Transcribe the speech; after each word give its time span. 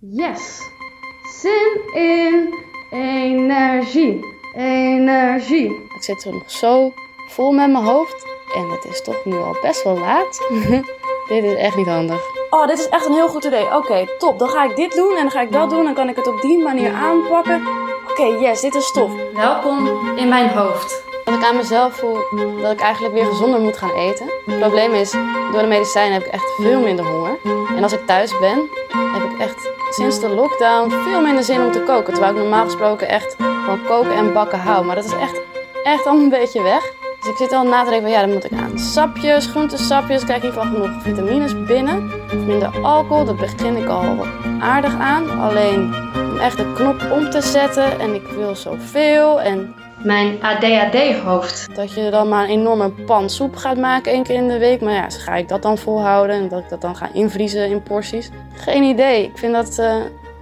Yes. 0.00 0.70
Zin 1.40 1.80
in 1.94 2.54
energie. 2.90 4.20
Energie. 4.56 5.70
Ik 5.94 6.02
zit 6.02 6.24
er 6.24 6.32
nog 6.32 6.50
zo 6.50 6.92
vol 7.28 7.52
met 7.52 7.70
mijn 7.70 7.84
hoofd 7.84 8.26
en 8.54 8.70
het 8.70 8.84
is 8.84 9.02
toch 9.02 9.24
nu 9.24 9.36
al 9.36 9.56
best 9.62 9.82
wel 9.82 9.98
laat. 9.98 10.48
dit 11.28 11.44
is 11.44 11.54
echt 11.54 11.76
niet 11.76 11.86
handig. 11.86 12.20
Oh, 12.50 12.66
dit 12.66 12.78
is 12.78 12.88
echt 12.88 13.06
een 13.06 13.12
heel 13.12 13.28
goed 13.28 13.44
idee. 13.44 13.74
Oké, 13.76 14.06
top. 14.18 14.38
Dan 14.38 14.48
ga 14.48 14.64
ik 14.64 14.76
dit 14.76 14.94
doen 14.94 15.16
en 15.16 15.22
dan 15.22 15.30
ga 15.30 15.40
ik 15.40 15.52
dat 15.52 15.70
doen. 15.70 15.84
Dan 15.84 15.94
kan 15.94 16.08
ik 16.08 16.16
het 16.16 16.26
op 16.26 16.40
die 16.40 16.58
manier 16.58 16.92
aanpakken. 16.92 17.62
Oké, 18.10 18.24
yes, 18.24 18.60
dit 18.60 18.74
is 18.74 18.86
stof. 18.86 19.12
Welkom 19.34 19.88
in 20.16 20.28
mijn 20.28 20.48
hoofd. 20.48 21.02
Dat 21.24 21.34
ik 21.34 21.44
aan 21.44 21.56
mezelf 21.56 21.96
voel 21.96 22.18
dat 22.60 22.72
ik 22.72 22.80
eigenlijk 22.80 23.14
weer 23.14 23.26
gezonder 23.26 23.60
moet 23.60 23.76
gaan 23.76 23.94
eten. 23.94 24.26
Het 24.46 24.58
probleem 24.58 24.94
is, 24.94 25.10
door 25.52 25.60
de 25.60 25.66
medicijnen 25.68 26.12
heb 26.12 26.26
ik 26.26 26.32
echt 26.32 26.54
veel 26.56 26.80
minder 26.80 27.04
honger. 27.06 27.38
En 27.76 27.82
als 27.82 27.92
ik 27.92 28.06
thuis 28.06 28.38
ben, 28.38 28.68
heb 29.12 29.30
ik 29.30 29.38
echt 29.38 29.77
sinds 29.90 30.20
de 30.20 30.28
lockdown 30.28 30.90
veel 30.90 31.20
minder 31.20 31.44
zin 31.44 31.60
om 31.60 31.72
te 31.72 31.82
koken. 31.82 32.12
Terwijl 32.12 32.34
ik 32.34 32.38
normaal 32.38 32.64
gesproken 32.64 33.08
echt 33.08 33.36
van 33.64 33.84
koken 33.84 34.14
en 34.14 34.32
bakken 34.32 34.58
hou. 34.58 34.84
Maar 34.84 34.94
dat 34.94 35.04
is 35.04 35.12
echt, 35.12 35.40
echt 35.82 36.06
al 36.06 36.16
een 36.16 36.28
beetje 36.28 36.62
weg. 36.62 36.82
Dus 37.20 37.30
ik 37.30 37.36
zit 37.36 37.52
al 37.52 37.64
na 37.64 37.84
te 37.84 37.90
denken 37.90 38.08
van 38.08 38.18
ja, 38.18 38.26
dan 38.26 38.32
moet 38.34 38.44
ik 38.44 38.52
aan 38.52 38.78
sapjes, 38.78 39.46
groentesapjes. 39.46 40.24
Krijg 40.24 40.42
ik 40.42 40.44
in 40.44 40.50
ieder 40.50 40.62
geval 40.62 40.82
genoeg 40.82 41.02
vitamines 41.02 41.64
binnen. 41.64 42.10
Minder 42.46 42.80
alcohol, 42.82 43.24
dat 43.24 43.36
begin 43.36 43.76
ik 43.76 43.88
al 43.88 44.26
aardig 44.60 44.98
aan. 44.98 45.40
Alleen 45.40 45.94
om 46.14 46.38
echt 46.38 46.56
de 46.56 46.72
knop 46.72 47.10
om 47.12 47.30
te 47.30 47.40
zetten 47.40 48.00
en 48.00 48.14
ik 48.14 48.26
wil 48.26 48.56
zoveel. 48.56 49.40
En 49.40 49.74
Mijn 50.02 50.42
ADHD-hoofd. 50.42 51.74
dat 51.74 51.94
je 51.94 52.10
dan 52.10 52.28
maar 52.28 52.44
een 52.44 52.50
enorme 52.50 52.90
pan 52.90 53.30
soep 53.30 53.56
gaat 53.56 53.76
maken 53.76 54.12
één 54.12 54.22
keer 54.22 54.34
in 54.34 54.48
de 54.48 54.58
week. 54.58 54.80
Maar 54.80 54.92
ja, 54.92 55.08
ga 55.08 55.34
ik 55.34 55.48
dat 55.48 55.62
dan 55.62 55.78
volhouden 55.78 56.36
en 56.36 56.48
dat 56.48 56.58
ik 56.60 56.68
dat 56.68 56.80
dan 56.80 56.96
ga 56.96 57.08
invriezen 57.12 57.68
in 57.68 57.82
porties? 57.82 58.30
Geen 58.54 58.82
idee. 58.82 59.24
Ik 59.24 59.38
vind 59.38 59.52
dat, 59.52 59.78
eh, 59.78 59.96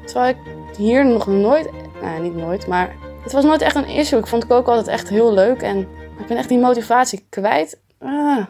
terwijl 0.04 0.28
ik 0.28 0.36
hier 0.76 1.06
nog 1.06 1.26
nooit, 1.26 1.70
nou 2.02 2.20
niet 2.20 2.36
nooit, 2.36 2.66
maar 2.66 2.94
het 3.22 3.32
was 3.32 3.44
nooit 3.44 3.62
echt 3.62 3.74
een 3.74 3.88
issue. 3.88 4.18
Ik 4.18 4.26
vond 4.26 4.46
koken 4.46 4.72
altijd 4.72 4.88
echt 4.88 5.08
heel 5.08 5.32
leuk 5.32 5.62
en 5.62 5.78
ik 6.18 6.26
ben 6.26 6.36
echt 6.36 6.48
die 6.48 6.58
motivatie 6.58 7.26
kwijt. 7.28 7.80
Ah. 8.00 8.44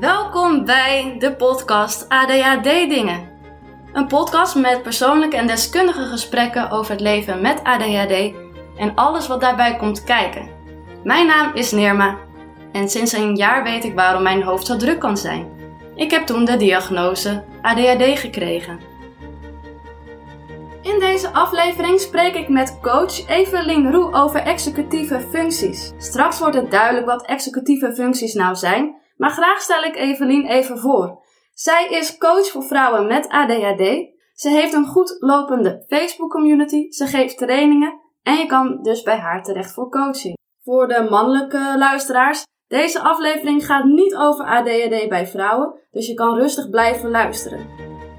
Welkom 0.00 0.64
bij 0.64 1.16
de 1.18 1.32
podcast 1.32 2.08
ADHD 2.08 2.64
Dingen. 2.64 3.28
Een 3.92 4.06
podcast 4.06 4.54
met 4.54 4.82
persoonlijke 4.82 5.36
en 5.36 5.46
deskundige 5.46 6.04
gesprekken 6.04 6.70
over 6.70 6.92
het 6.92 7.00
leven 7.00 7.40
met 7.40 7.64
ADHD 7.64 8.32
en 8.80 8.94
alles 8.94 9.26
wat 9.26 9.40
daarbij 9.40 9.76
komt 9.76 10.04
kijken. 10.04 10.48
Mijn 11.04 11.26
naam 11.26 11.54
is 11.54 11.72
Nirma 11.72 12.18
en 12.72 12.88
sinds 12.88 13.12
een 13.12 13.36
jaar 13.36 13.62
weet 13.62 13.84
ik 13.84 13.94
waarom 13.94 14.22
mijn 14.22 14.42
hoofd 14.42 14.66
zo 14.66 14.76
druk 14.76 14.98
kan 14.98 15.16
zijn. 15.16 15.48
Ik 15.94 16.10
heb 16.10 16.26
toen 16.26 16.44
de 16.44 16.56
diagnose 16.56 17.44
ADHD 17.62 18.18
gekregen. 18.18 18.80
In 20.82 20.98
deze 20.98 21.32
aflevering 21.32 22.00
spreek 22.00 22.34
ik 22.34 22.48
met 22.48 22.78
coach 22.80 23.28
Evelien 23.28 23.92
Roe 23.92 24.12
over 24.12 24.40
executieve 24.40 25.20
functies. 25.20 25.92
Straks 25.98 26.38
wordt 26.38 26.56
het 26.56 26.70
duidelijk 26.70 27.06
wat 27.06 27.26
executieve 27.26 27.94
functies 27.94 28.34
nou 28.34 28.54
zijn, 28.54 28.96
maar 29.16 29.30
graag 29.30 29.60
stel 29.60 29.82
ik 29.82 29.96
Evelien 29.96 30.46
even 30.46 30.78
voor. 30.78 31.22
Zij 31.54 31.86
is 31.90 32.18
coach 32.18 32.46
voor 32.46 32.64
vrouwen 32.64 33.06
met 33.06 33.28
ADHD. 33.28 34.08
Ze 34.34 34.48
heeft 34.48 34.72
een 34.72 34.86
goed 34.86 35.16
lopende 35.18 35.84
Facebook 35.88 36.30
community. 36.30 36.90
Ze 36.90 37.06
geeft 37.06 37.38
trainingen 37.38 37.99
en 38.30 38.36
je 38.36 38.46
kan 38.46 38.82
dus 38.82 39.02
bij 39.02 39.16
haar 39.16 39.42
terecht 39.42 39.72
voor 39.72 39.88
coaching. 39.90 40.34
Voor 40.62 40.88
de 40.88 41.06
mannelijke 41.10 41.74
luisteraars, 41.78 42.42
deze 42.66 43.00
aflevering 43.00 43.66
gaat 43.66 43.84
niet 43.84 44.16
over 44.16 44.44
ADHD 44.44 45.08
bij 45.08 45.26
vrouwen, 45.26 45.74
dus 45.90 46.06
je 46.06 46.14
kan 46.14 46.34
rustig 46.34 46.70
blijven 46.70 47.10
luisteren. 47.10 47.66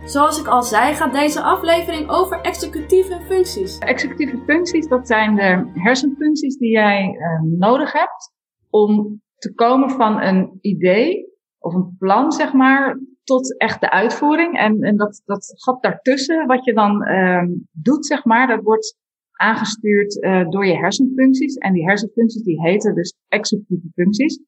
Zoals 0.05 0.39
ik 0.39 0.47
al 0.47 0.63
zei, 0.63 0.93
gaat 0.93 1.13
deze 1.13 1.41
aflevering 1.41 2.09
over 2.09 2.41
executieve 2.41 3.19
functies. 3.21 3.77
Executieve 3.77 4.37
functies, 4.45 4.87
dat 4.87 5.07
zijn 5.07 5.35
de 5.35 5.71
hersenfuncties 5.73 6.57
die 6.57 6.71
jij 6.71 7.17
eh, 7.17 7.41
nodig 7.59 7.91
hebt 7.91 8.33
om 8.69 9.21
te 9.35 9.53
komen 9.53 9.89
van 9.89 10.21
een 10.21 10.57
idee 10.61 11.29
of 11.59 11.73
een 11.73 11.95
plan, 11.97 12.31
zeg 12.31 12.53
maar, 12.53 12.99
tot 13.23 13.59
echt 13.59 13.81
de 13.81 13.89
uitvoering. 13.89 14.57
En, 14.57 14.81
en 14.81 14.97
dat, 14.97 15.21
dat 15.25 15.53
gat 15.55 15.81
daartussen, 15.83 16.47
wat 16.47 16.65
je 16.65 16.73
dan 16.73 17.03
ehm, 17.03 17.47
doet, 17.71 18.05
zeg 18.05 18.25
maar, 18.25 18.47
dat 18.47 18.63
wordt 18.63 18.99
aangestuurd 19.41 20.21
eh, 20.21 20.49
door 20.49 20.65
je 20.65 20.77
hersenfuncties. 20.77 21.55
En 21.55 21.73
die 21.73 21.85
hersenfuncties 21.85 22.43
die 22.43 22.61
heten 22.61 22.95
dus 22.95 23.15
executieve 23.27 23.87
functies. 23.93 24.39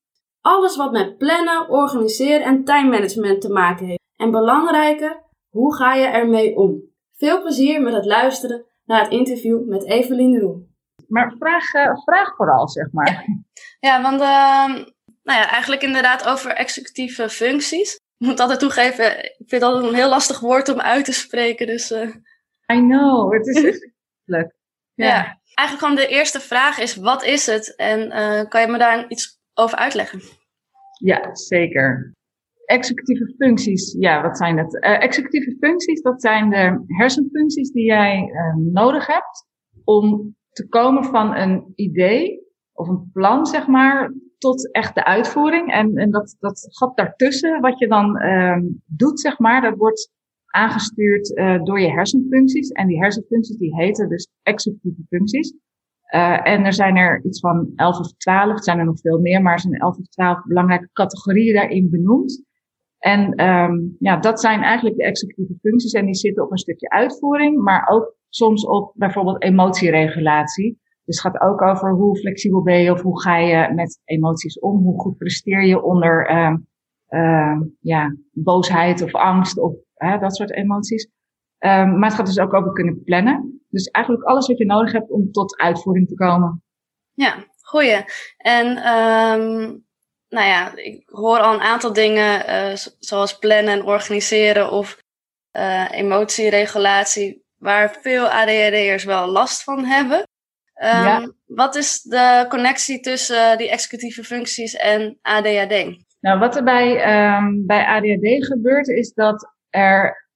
Alles 0.41 0.75
wat 0.75 0.91
met 0.91 1.17
plannen, 1.17 1.69
organiseren 1.69 2.43
en 2.43 2.63
timemanagement 2.63 3.41
te 3.41 3.49
maken 3.49 3.85
heeft. 3.85 4.01
En 4.15 4.31
belangrijker, 4.31 5.23
hoe 5.49 5.75
ga 5.75 5.93
je 5.93 6.05
ermee 6.05 6.55
om? 6.55 6.81
Veel 7.13 7.41
plezier 7.41 7.81
met 7.81 7.93
het 7.93 8.05
luisteren 8.05 8.65
naar 8.85 9.03
het 9.03 9.11
interview 9.11 9.67
met 9.67 9.85
Evelien 9.85 10.39
Roe. 10.39 10.65
Maar 11.07 11.35
vraag, 11.39 11.73
eh, 11.73 11.95
vraag 12.03 12.35
vooral, 12.35 12.69
zeg 12.69 12.91
maar. 12.91 13.25
Ja, 13.79 14.01
want 14.01 14.21
ehm, 14.21 14.93
nou 15.23 15.39
ja, 15.39 15.49
eigenlijk 15.49 15.81
inderdaad 15.81 16.27
over 16.27 16.51
executieve 16.51 17.29
functies. 17.29 17.95
Ik 18.17 18.27
moet 18.27 18.39
altijd 18.39 18.59
toegeven, 18.59 19.19
ik 19.19 19.43
vind 19.45 19.63
altijd 19.63 19.85
een 19.85 19.95
heel 19.95 20.09
lastig 20.09 20.39
woord 20.39 20.69
om 20.69 20.79
uit 20.79 21.05
te 21.05 21.13
spreken. 21.13 21.67
Dus 21.67 21.91
eh, 21.91 22.09
I 22.73 22.79
know, 22.79 23.33
het 23.33 23.47
is 23.47 23.63
echt 23.71 23.91
leuk. 24.25 24.61
Ja. 25.03 25.39
eigenlijk 25.53 25.79
gewoon 25.87 25.95
de 25.95 26.15
eerste 26.15 26.39
vraag 26.39 26.79
is, 26.79 26.95
wat 26.95 27.23
is 27.23 27.45
het? 27.45 27.75
En 27.75 28.11
eh, 28.11 28.49
kan 28.49 28.61
je 28.61 28.67
me 28.67 28.77
daar 28.77 29.05
iets 29.07 29.39
over 29.53 29.77
uitleggen? 29.77 30.19
Ja, 30.99 31.35
zeker. 31.35 32.13
Executieve 32.65 33.33
functies, 33.37 33.95
ja, 33.99 34.21
wat 34.21 34.37
zijn 34.37 34.55
dat? 34.55 34.79
Eh, 34.79 35.03
executieve 35.03 35.55
functies, 35.59 36.01
dat 36.01 36.21
zijn 36.21 36.49
de 36.49 36.83
hersenfuncties 36.87 37.71
die 37.71 37.85
jij 37.85 38.31
eh, 38.31 38.55
nodig 38.55 39.07
hebt 39.07 39.45
om 39.83 40.35
te 40.49 40.67
komen 40.67 41.03
van 41.03 41.35
een 41.35 41.73
idee 41.75 42.41
of 42.73 42.87
een 42.87 43.09
plan, 43.13 43.45
zeg 43.45 43.67
maar, 43.67 44.13
tot 44.37 44.71
echt 44.71 44.95
de 44.95 45.05
uitvoering. 45.05 45.71
En, 45.71 45.95
en 45.95 46.11
dat, 46.11 46.35
dat 46.39 46.67
gat 46.69 46.97
daartussen, 46.97 47.61
wat 47.61 47.79
je 47.79 47.87
dan 47.87 48.17
ehm 48.17 48.61
doet, 48.85 49.19
zeg 49.19 49.39
maar, 49.39 49.61
dat 49.61 49.77
wordt 49.77 50.11
aangestuurd 50.53 51.35
eh, 51.35 51.63
door 51.63 51.79
je 51.79 51.91
hersenfuncties. 51.91 52.69
En 52.69 52.87
die 52.87 52.99
hersenfuncties 52.99 53.57
die 53.57 53.75
heten 53.75 54.09
dus 54.09 54.29
executieve 54.43 55.01
functies. 55.07 55.53
Eh, 56.05 56.47
en 56.47 56.65
er 56.65 56.73
zijn 56.73 56.95
er 56.95 57.21
iets 57.25 57.39
van 57.39 57.71
11 57.75 57.99
of 57.99 58.17
12, 58.17 58.53
het 58.53 58.63
zijn 58.63 58.79
er 58.79 58.85
nog 58.85 58.99
veel 58.99 59.19
meer, 59.19 59.41
maar 59.41 59.53
er 59.53 59.59
zijn 59.59 59.73
11 59.73 59.97
of 59.97 60.07
12 60.07 60.43
belangrijke 60.43 60.89
categorieën 60.93 61.53
daarin 61.53 61.89
benoemd. 61.89 62.43
En 62.97 63.33
ehm 63.33 63.73
ja, 63.99 64.17
dat 64.17 64.39
zijn 64.39 64.61
eigenlijk 64.61 64.95
de 64.95 65.03
executieve 65.03 65.53
functies 65.61 65.91
en 65.91 66.05
die 66.05 66.15
zitten 66.15 66.43
op 66.43 66.51
een 66.51 66.57
stukje 66.57 66.89
uitvoering, 66.89 67.61
maar 67.63 67.87
ook 67.87 68.15
soms 68.29 68.65
op 68.65 68.93
bijvoorbeeld 68.95 69.43
emotieregulatie. 69.43 70.81
Dus 71.05 71.23
het 71.23 71.33
gaat 71.33 71.41
ook 71.41 71.61
over 71.61 71.93
hoe 71.93 72.17
flexibel 72.17 72.63
ben 72.63 72.79
je 72.79 72.91
of 72.91 73.01
hoe 73.01 73.21
ga 73.21 73.37
je 73.37 73.73
met 73.73 74.01
emoties 74.03 74.59
om, 74.59 74.83
hoe 74.83 74.99
goed 74.99 75.17
presteer 75.17 75.65
je 75.65 75.83
onder 75.83 76.25
ehm 76.27 76.55
ja, 77.79 78.15
boosheid 78.31 79.01
of 79.01 79.13
angst 79.13 79.59
of 79.59 79.73
hè, 80.03 80.17
dat 80.17 80.35
soort 80.35 80.53
emoties. 80.53 81.05
Um, 81.59 81.99
maar 81.99 82.09
het 82.09 82.17
gaat 82.17 82.25
dus 82.25 82.39
ook 82.39 82.53
over 82.53 82.71
kunnen 82.71 83.03
plannen. 83.03 83.61
Dus 83.69 83.87
eigenlijk 83.87 84.25
alles 84.25 84.47
wat 84.47 84.57
je 84.57 84.65
nodig 84.65 84.91
hebt 84.91 85.11
om 85.11 85.31
tot 85.31 85.59
uitvoering 85.59 86.07
te 86.07 86.15
komen. 86.15 86.63
Ja, 87.13 87.45
goeie. 87.61 88.05
En 88.37 88.67
um, 88.67 89.83
nou 90.29 90.47
ja, 90.47 90.75
ik 90.75 91.09
hoor 91.09 91.39
al 91.39 91.53
een 91.53 91.61
aantal 91.61 91.93
dingen 91.93 92.49
uh, 92.49 92.75
zoals 92.99 93.37
plannen 93.37 93.73
en 93.73 93.85
organiseren 93.85 94.71
of 94.71 94.97
uh, 95.57 95.91
emotieregulatie, 95.91 97.43
waar 97.57 97.97
veel 98.01 98.27
ADHD'ers 98.27 99.03
wel 99.03 99.27
last 99.27 99.63
van 99.63 99.85
hebben. 99.85 100.17
Um, 100.17 100.25
Ja. 100.75 101.31
Wat 101.45 101.75
is 101.75 102.01
de 102.01 102.45
connectie 102.49 102.99
tussen 102.99 103.51
uh, 103.51 103.57
die 103.57 103.69
executieve 103.69 104.23
functies 104.23 104.73
en 104.73 105.19
ADHD? 105.21 106.01
Nou, 106.19 106.39
wat 106.39 106.55
er 106.55 106.63
bij, 106.63 106.87
um, 107.37 107.65
bij 107.65 107.85
ADHD 107.85 108.45
gebeurt, 108.45 108.87
is 108.87 109.13
dat 109.13 109.52
er 109.73 110.27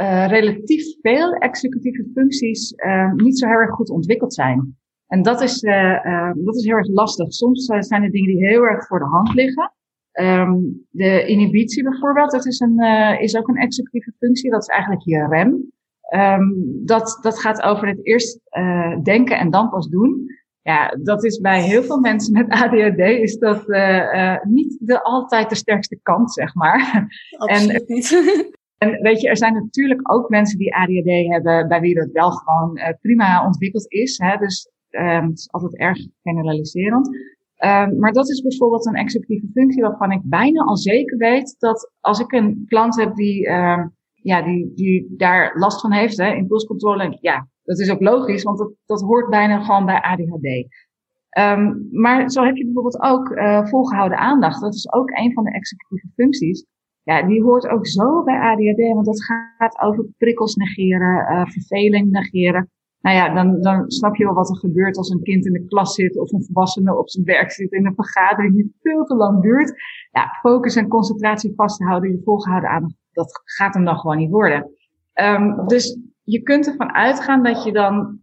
uh, 0.00 0.26
relatief 0.26 0.84
veel 1.00 1.32
executieve 1.32 2.10
functies 2.14 2.72
uh, 2.76 3.12
niet 3.12 3.38
zo 3.38 3.46
heel 3.46 3.56
erg 3.56 3.70
goed 3.70 3.90
ontwikkeld 3.90 4.34
zijn. 4.34 4.76
En 5.06 5.22
dat 5.22 5.40
is, 5.40 5.62
uh, 5.62 6.32
dat 6.34 6.56
is 6.56 6.64
heel 6.64 6.76
erg 6.76 6.88
lastig. 6.88 7.32
Soms 7.32 7.64
zijn 7.64 8.02
er 8.02 8.10
dingen 8.10 8.36
die 8.36 8.46
heel 8.46 8.62
erg 8.62 8.86
voor 8.86 8.98
de 8.98 9.04
hand 9.04 9.34
liggen. 9.34 9.72
Um, 10.20 10.86
de 10.90 11.26
inhibitie 11.26 11.82
bijvoorbeeld, 11.82 12.30
dat 12.30 12.46
is, 12.46 12.60
een, 12.60 12.78
is 13.20 13.36
ook 13.36 13.48
een 13.48 13.56
executieve 13.56 14.12
functie. 14.18 14.50
Dat 14.50 14.60
is 14.60 14.66
eigenlijk 14.66 15.02
je 15.04 15.26
rem. 15.28 15.72
Um, 16.14 16.80
dat, 16.84 17.18
dat 17.22 17.38
gaat 17.38 17.62
over 17.62 17.88
het 17.88 18.06
eerst 18.06 18.40
denken 19.02 19.38
en 19.38 19.50
dan 19.50 19.70
pas 19.70 19.88
doen. 19.88 20.26
Ja, 20.62 20.96
dat 21.02 21.24
is 21.24 21.40
bij 21.40 21.62
heel 21.62 21.82
veel 21.82 22.00
mensen 22.00 22.32
met 22.32 22.50
ADHD 22.50 22.98
is 22.98 23.38
dat 23.38 23.68
uh, 23.68 23.98
uh, 24.14 24.42
niet 24.42 24.76
de, 24.80 25.02
altijd 25.02 25.48
de 25.48 25.54
sterkste 25.54 25.98
kant, 26.02 26.32
zeg 26.32 26.54
maar. 26.54 27.06
Absoluut 27.36 27.88
en, 27.88 27.94
niet. 27.94 28.10
En 28.82 29.02
weet 29.02 29.20
je, 29.20 29.28
er 29.28 29.36
zijn 29.36 29.54
natuurlijk 29.54 30.12
ook 30.12 30.28
mensen 30.28 30.58
die 30.58 30.74
ADHD 30.74 31.28
hebben, 31.32 31.68
bij 31.68 31.80
wie 31.80 31.94
dat 31.94 32.10
wel 32.12 32.30
gewoon 32.30 32.78
uh, 32.78 32.88
prima 33.00 33.46
ontwikkeld 33.46 33.92
is. 33.92 34.18
Hè? 34.18 34.36
Dus 34.36 34.70
um, 34.90 35.28
het 35.28 35.38
is 35.38 35.50
altijd 35.50 35.76
erg 35.76 35.98
generaliserend. 36.22 37.06
Um, 37.08 37.98
maar 37.98 38.12
dat 38.12 38.30
is 38.30 38.40
bijvoorbeeld 38.40 38.86
een 38.86 38.94
executieve 38.94 39.46
functie 39.52 39.82
waarvan 39.82 40.12
ik 40.12 40.20
bijna 40.24 40.62
al 40.62 40.76
zeker 40.76 41.16
weet 41.16 41.56
dat 41.58 41.92
als 42.00 42.20
ik 42.20 42.32
een 42.32 42.64
klant 42.66 42.96
heb 43.00 43.14
die, 43.14 43.48
um, 43.48 43.94
ja, 44.14 44.42
die, 44.42 44.72
die 44.74 45.14
daar 45.16 45.58
last 45.58 45.80
van 45.80 45.92
heeft, 45.92 46.16
hè, 46.18 46.34
impulscontrole. 46.34 47.18
Ja, 47.20 47.48
dat 47.62 47.78
is 47.78 47.90
ook 47.90 48.00
logisch, 48.00 48.42
want 48.42 48.58
dat, 48.58 48.72
dat 48.86 49.00
hoort 49.00 49.30
bijna 49.30 49.60
gewoon 49.60 49.86
bij 49.86 50.02
ADHD. 50.02 50.66
Maar 51.90 52.30
zo 52.30 52.44
heb 52.44 52.56
je 52.56 52.64
bijvoorbeeld 52.64 53.02
ook 53.02 53.28
uh, 53.28 53.66
volgehouden 53.66 54.18
aandacht. 54.18 54.60
Dat 54.60 54.74
is 54.74 54.92
ook 54.92 55.10
een 55.10 55.32
van 55.32 55.44
de 55.44 55.52
executieve 55.52 56.08
functies. 56.14 56.66
Ja, 57.04 57.22
die 57.22 57.42
hoort 57.42 57.68
ook 57.68 57.86
zo 57.86 58.22
bij 58.22 58.38
ADHD, 58.38 58.94
want 58.94 59.06
dat 59.06 59.24
gaat 59.24 59.80
over 59.80 60.06
prikkels 60.18 60.54
negeren, 60.54 61.32
uh, 61.32 61.46
verveling 61.46 62.10
negeren. 62.10 62.70
Nou 63.00 63.16
ja, 63.16 63.34
dan, 63.34 63.60
dan 63.60 63.90
snap 63.90 64.16
je 64.16 64.24
wel 64.24 64.34
wat 64.34 64.50
er 64.50 64.56
gebeurt 64.56 64.96
als 64.96 65.10
een 65.10 65.22
kind 65.22 65.46
in 65.46 65.52
de 65.52 65.66
klas 65.66 65.94
zit 65.94 66.18
of 66.18 66.32
een 66.32 66.44
volwassene 66.44 66.98
op 66.98 67.10
zijn 67.10 67.24
werk 67.24 67.50
zit 67.50 67.72
in 67.72 67.86
een 67.86 67.94
vergadering 67.94 68.54
die 68.54 68.76
veel 68.80 69.04
te 69.04 69.14
lang 69.14 69.42
duurt. 69.42 69.72
Ja, 70.10 70.38
focus 70.40 70.76
en 70.76 70.88
concentratie 70.88 71.52
vast 71.54 71.78
te 71.78 71.84
houden, 71.84 72.10
je 72.10 72.20
volgehouden 72.24 72.70
aandacht, 72.70 72.94
dat 73.12 73.40
gaat 73.44 73.74
hem 73.74 73.84
dan 73.84 73.98
gewoon 73.98 74.16
niet 74.16 74.30
worden. 74.30 74.70
Um, 75.14 75.66
dus 75.66 75.98
je 76.22 76.42
kunt 76.42 76.66
ervan 76.66 76.92
uitgaan 76.92 77.42
dat 77.42 77.64
je 77.64 77.72
dan, 77.72 78.20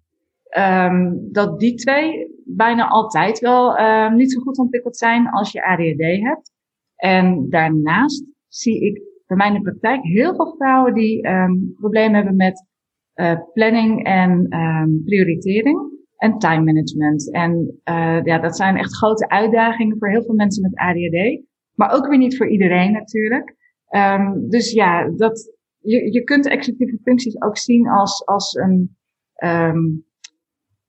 um, 0.58 1.31
dat 1.31 1.60
die 1.60 1.76
twee 1.76 2.38
bijna 2.46 2.88
altijd 2.88 3.40
wel 3.40 3.80
uh, 3.80 4.12
niet 4.12 4.31
zo 4.31 4.42
goed 4.42 4.58
ontwikkeld 4.58 4.98
zijn 4.98 5.30
als 5.30 5.52
je 5.52 5.66
ADHD 5.66 6.22
hebt. 6.22 6.52
En 6.96 7.50
daarnaast 7.50 8.26
zie 8.50 8.86
ik 8.86 9.01
bij 9.25 9.38
mij 9.38 9.48
in 9.48 9.54
de 9.54 9.62
praktijk 9.62 10.04
heel 10.04 10.36
veel 10.36 10.56
vrouwen 10.57 10.94
die 10.94 11.28
um, 11.28 11.74
problemen 11.75 12.16
hebben 12.16 12.36
met 12.36 12.68
uh, 13.16 13.40
planning 13.54 14.04
en 14.04 14.60
um, 14.60 15.04
prioritering 15.04 15.98
en 16.18 16.38
time 16.38 16.63
management. 16.63 17.34
En 17.34 17.80
uh, 17.90 18.19
ja, 18.24 18.40
dat 18.40 18.56
zijn 18.56 18.78
echt 18.78 18.96
grote 18.96 19.30
uitdagingen 19.30 19.98
voor 19.98 20.10
heel 20.10 20.24
veel 20.24 20.36
mensen 20.36 20.62
met 20.62 20.75
ADHD. 20.75 21.48
Maar 21.74 21.92
ook 21.92 22.07
weer 22.07 22.18
niet 22.18 22.38
voor 22.38 22.50
iedereen 22.50 22.92
natuurlijk. 22.92 23.56
Um, 23.90 24.50
dus 24.50 24.72
ja, 24.72 25.10
dat, 25.16 25.54
je, 25.78 26.13
je 26.13 26.24
kunt 26.24 26.48
executieve 26.48 27.00
functies 27.04 27.42
ook 27.42 27.57
zien 27.57 27.88
als, 27.88 28.25
als 28.25 28.54
een, 28.54 28.98
um, 29.44 30.06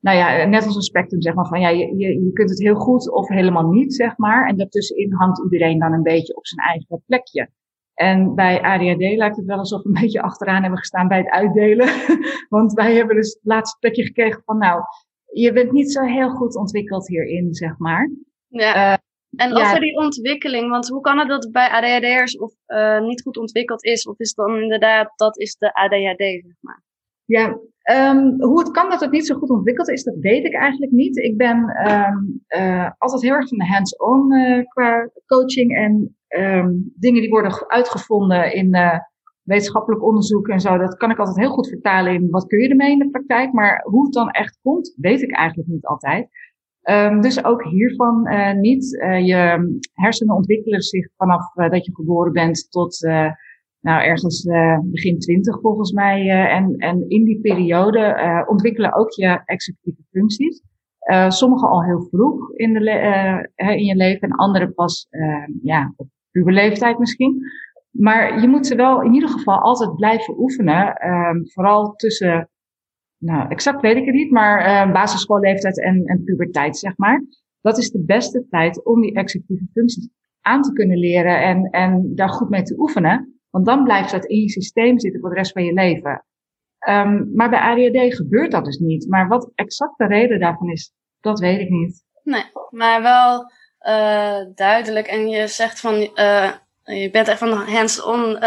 nou 0.01 0.17
ja, 0.17 0.45
net 0.45 0.67
als 0.67 0.77
een 0.77 0.83
spectrum, 0.83 1.23
zeg 1.23 1.35
maar, 1.35 1.47
van 1.47 1.61
ja, 1.61 1.69
je, 1.69 1.97
je, 1.97 2.25
je 2.25 2.33
kunt 2.33 2.51
het 2.51 2.61
heel 2.61 2.75
goed 2.75 3.11
of 3.11 3.29
helemaal 3.29 3.71
niet, 3.71 3.95
zeg 3.95 4.17
maar. 4.17 4.47
En 4.49 4.57
daartussenin 4.57 5.13
hangt 5.13 5.43
iedereen 5.43 5.79
dan 5.79 5.93
een 5.93 6.03
beetje 6.03 6.37
op 6.37 6.47
zijn 6.47 6.67
eigen 6.67 7.03
plekje. 7.07 7.51
En 7.95 8.35
bij 8.35 8.63
ADHD 8.63 9.17
lijkt 9.17 9.37
het 9.37 9.47
wel 9.47 9.59
alsof 9.59 9.83
we 9.83 9.89
een 9.89 10.01
beetje 10.01 10.23
achteraan 10.23 10.61
hebben 10.61 10.79
gestaan 10.79 11.09
bij 11.09 11.19
het 11.19 11.31
uitdelen. 11.31 11.89
Want 12.49 12.73
wij 12.73 12.95
hebben 12.95 13.17
dus 13.17 13.33
het 13.33 13.45
laatste 13.45 13.79
plekje 13.79 14.05
gekregen 14.05 14.43
van, 14.45 14.59
nou, 14.59 14.83
je 15.33 15.53
bent 15.53 15.73
niet 15.73 15.93
zo 15.93 16.03
heel 16.03 16.31
goed 16.31 16.57
ontwikkeld 16.57 17.09
hierin, 17.09 17.55
zeg 17.55 17.79
maar. 17.79 18.11
Ja. 18.49 18.93
Uh, 18.93 18.99
en 19.37 19.57
over 19.57 19.81
die 19.81 19.97
ontwikkeling, 19.97 20.71
want 20.71 20.89
hoe 20.89 21.01
kan 21.01 21.19
het 21.19 21.29
dat 21.29 21.43
het 21.43 21.53
bij 21.53 21.69
ADHD'ers 21.69 22.39
of 22.39 22.53
uh, 22.67 23.01
niet 23.01 23.23
goed 23.23 23.37
ontwikkeld 23.37 23.85
is? 23.85 24.07
Of 24.07 24.19
is 24.19 24.29
het 24.29 24.47
dan 24.47 24.63
inderdaad, 24.63 25.13
dat 25.17 25.39
is 25.39 25.57
de 25.57 25.75
ADHD, 25.75 26.19
zeg 26.19 26.57
maar? 26.61 26.83
Ja, 27.25 27.59
um, 27.91 28.43
hoe 28.43 28.59
het 28.59 28.71
kan 28.71 28.91
dat 28.91 29.01
het 29.01 29.11
niet 29.11 29.27
zo 29.27 29.35
goed 29.35 29.51
ontwikkeld 29.51 29.89
is, 29.89 30.05
dat 30.05 30.17
weet 30.21 30.45
ik 30.45 30.55
eigenlijk 30.55 30.93
niet. 30.93 31.17
Ik 31.17 31.37
ben 31.37 31.57
um, 31.91 32.43
uh, 32.49 32.91
altijd 32.99 33.23
heel 33.23 33.35
erg 33.35 33.49
van 33.49 33.59
de 33.59 33.67
hands-on 33.67 34.33
uh, 34.33 34.65
qua 34.65 35.11
coaching 35.27 35.77
en 35.77 36.17
um, 36.29 36.93
dingen 36.97 37.21
die 37.21 37.31
worden 37.31 37.69
uitgevonden 37.69 38.55
in 38.55 38.75
uh, 38.77 38.99
wetenschappelijk 39.43 40.05
onderzoek 40.05 40.49
en 40.49 40.61
zo. 40.61 40.79
Dat 40.79 40.97
kan 40.97 41.11
ik 41.11 41.19
altijd 41.19 41.39
heel 41.39 41.51
goed 41.51 41.69
vertalen 41.69 42.13
in 42.13 42.31
wat 42.31 42.47
kun 42.47 42.59
je 42.59 42.69
ermee 42.69 42.93
in 42.93 42.99
de 42.99 43.11
praktijk. 43.11 43.53
Maar 43.53 43.83
hoe 43.83 44.05
het 44.05 44.13
dan 44.13 44.31
echt 44.31 44.59
komt, 44.63 44.95
weet 44.97 45.23
ik 45.23 45.33
eigenlijk 45.37 45.69
niet 45.69 45.87
altijd. 45.87 46.29
Dus 47.21 47.45
ook 47.45 47.65
hiervan 47.65 48.29
niet. 48.61 48.91
Je 49.25 49.71
hersenen 49.93 50.35
ontwikkelen 50.35 50.81
zich 50.81 51.09
vanaf 51.17 51.53
dat 51.55 51.85
je 51.85 51.95
geboren 51.95 52.33
bent 52.33 52.71
tot 52.71 52.99
nou, 53.81 54.03
ergens 54.03 54.45
begin 54.83 55.19
twintig 55.19 55.61
volgens 55.61 55.93
mij. 55.93 56.29
en, 56.49 56.75
en 56.77 57.09
in 57.09 57.25
die 57.25 57.41
periode 57.41 58.45
ontwikkelen 58.49 58.95
ook 58.95 59.11
je 59.11 59.43
executieve 59.45 60.03
functies. 60.11 60.63
sommige 61.29 61.67
al 61.67 61.85
heel 61.85 62.09
vroeg 62.11 62.53
in, 62.53 62.73
de 62.73 63.51
in 63.57 63.85
je 63.85 63.97
leven 63.97 64.29
en 64.29 64.37
andere 64.37 64.71
pas 64.71 65.09
ja, 65.63 65.93
op 65.97 66.09
uw 66.33 66.49
leeftijd 66.49 66.99
misschien. 66.99 67.43
Maar 67.91 68.41
je 68.41 68.49
moet 68.49 68.67
ze 68.67 68.75
wel 68.75 69.03
in 69.03 69.15
ieder 69.15 69.29
geval 69.29 69.59
altijd 69.59 69.95
blijven 69.97 70.39
oefenen. 70.39 71.07
Um, 71.09 71.51
vooral 71.51 71.95
tussen 71.95 72.51
nou, 73.19 73.49
exact 73.49 73.81
weet 73.81 73.97
ik 73.97 74.05
het 74.05 74.15
niet, 74.15 74.31
maar 74.31 74.87
uh, 74.87 74.93
basisschoolleeftijd 74.93 75.83
en, 75.83 76.05
en 76.05 76.25
puberteit, 76.25 76.77
zeg 76.77 76.97
maar. 76.97 77.25
Dat 77.61 77.79
is 77.79 77.91
de 77.91 78.05
beste 78.05 78.47
tijd 78.49 78.85
om 78.85 79.01
die 79.01 79.15
executieve 79.15 79.67
functies 79.73 80.09
aan 80.41 80.63
te 80.63 80.73
kunnen 80.73 80.99
leren 80.99 81.43
en, 81.43 81.65
en 81.65 82.13
daar 82.15 82.29
goed 82.29 82.49
mee 82.49 82.63
te 82.63 82.79
oefenen. 82.79 83.40
Want 83.51 83.67
dan 83.67 83.85
blijft 83.85 84.11
dat 84.11 84.25
in 84.25 84.41
je 84.41 84.51
systeem 84.51 84.99
zitten 84.99 85.21
voor 85.21 85.31
de 85.31 85.37
rest 85.37 85.53
van 85.53 85.65
je 85.65 85.73
leven. 85.73 86.25
Um, 86.89 87.31
maar 87.35 87.51
bij 87.51 87.61
ADHD 87.61 88.15
gebeurt 88.15 88.51
dat 88.51 88.65
dus 88.65 88.79
niet. 88.79 89.09
Maar 89.09 89.29
wat 89.29 89.53
exact 89.55 89.99
de 89.99 90.07
reden 90.07 90.41
daarvan 90.41 90.71
is, 90.71 90.93
dat 91.21 91.41
weet 91.41 91.61
ik 91.61 91.69
niet. 91.69 92.05
Nee, 92.23 92.45
maar 92.71 93.03
wel 93.03 93.53
uh, 93.81 94.55
duidelijk. 94.55 95.07
En 95.07 95.29
je 95.29 95.47
zegt 95.47 95.81
van, 95.81 95.95
uh, 95.95 96.53
je 96.85 97.11
bent 97.11 97.29
echt 97.29 97.39
van 97.39 97.53
hands-on 97.53 98.39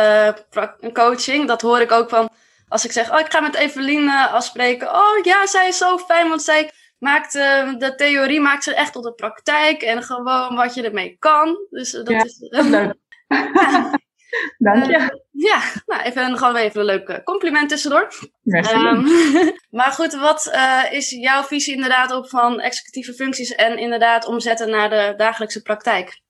coaching. 0.94 1.48
Dat 1.48 1.62
hoor 1.62 1.80
ik 1.80 1.92
ook 1.92 2.10
van 2.10 2.30
als 2.68 2.86
ik 2.86 2.92
zeg, 2.92 3.12
oh, 3.14 3.20
ik 3.20 3.32
ga 3.32 3.40
met 3.40 3.56
Evelien 3.56 4.10
afspreken. 4.10 4.90
Oh 4.90 5.24
ja, 5.24 5.46
zij 5.46 5.68
is 5.68 5.78
zo 5.78 5.98
fijn, 5.98 6.30
want 6.30 6.42
zij 6.42 6.72
maakt 6.98 7.36
uh, 7.36 7.78
de 7.78 7.96
theorie 7.96 8.40
maakt 8.40 8.64
ze 8.64 8.76
echt 8.76 8.94
tot 8.94 9.04
de 9.04 9.14
praktijk 9.14 9.82
en 9.82 10.04
gewoon 10.04 10.56
wat 10.56 10.74
je 10.74 10.84
ermee 10.84 11.16
kan. 11.20 11.58
Dus 11.70 11.94
uh, 11.94 12.04
dat 12.04 12.14
ja, 12.14 12.24
is 12.24 12.38
leuk. 12.70 12.94
Dank 14.58 14.86
je. 14.86 14.98
Uh, 14.98 15.08
ja, 15.32 15.60
nou 15.86 16.02
even 16.02 16.38
gewoon 16.38 16.56
even 16.56 16.80
een 16.80 16.86
leuk 16.86 17.22
compliment 17.24 17.70
tussendoor. 17.70 18.08
Um, 18.44 19.04
maar 19.80 19.92
goed, 19.92 20.14
wat 20.14 20.58
is 20.92 21.10
jouw 21.10 21.44
visie 21.44 21.74
inderdaad 21.76 22.12
op 22.12 22.30
van 22.30 22.60
executieve 22.60 23.14
functies 23.14 23.56
en 23.56 23.78
inderdaad 23.78 24.26
omzetten 24.26 24.70
naar 24.70 24.90
de 24.90 25.14
dagelijkse 25.18 25.62
praktijk? 25.62 26.22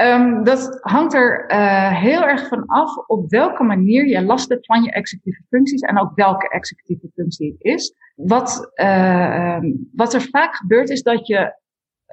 Um, 0.00 0.44
dat 0.44 0.78
hangt 0.80 1.14
er 1.14 1.50
uh, 1.50 2.00
heel 2.00 2.22
erg 2.22 2.48
van 2.48 2.66
af 2.66 2.96
op 2.96 3.30
welke 3.30 3.62
manier 3.62 4.06
je 4.06 4.22
last 4.22 4.48
hebt 4.48 4.66
van 4.66 4.82
je 4.82 4.90
executieve 4.90 5.42
functies 5.48 5.80
en 5.80 6.00
ook 6.00 6.14
welke 6.14 6.48
executieve 6.48 7.10
functie 7.14 7.52
het 7.52 7.62
is. 7.74 7.94
Wat, 8.14 8.70
uh, 8.74 9.58
wat 9.92 10.14
er 10.14 10.28
vaak 10.30 10.56
gebeurt 10.56 10.90
is 10.90 11.02
dat 11.02 11.26
je 11.26 11.60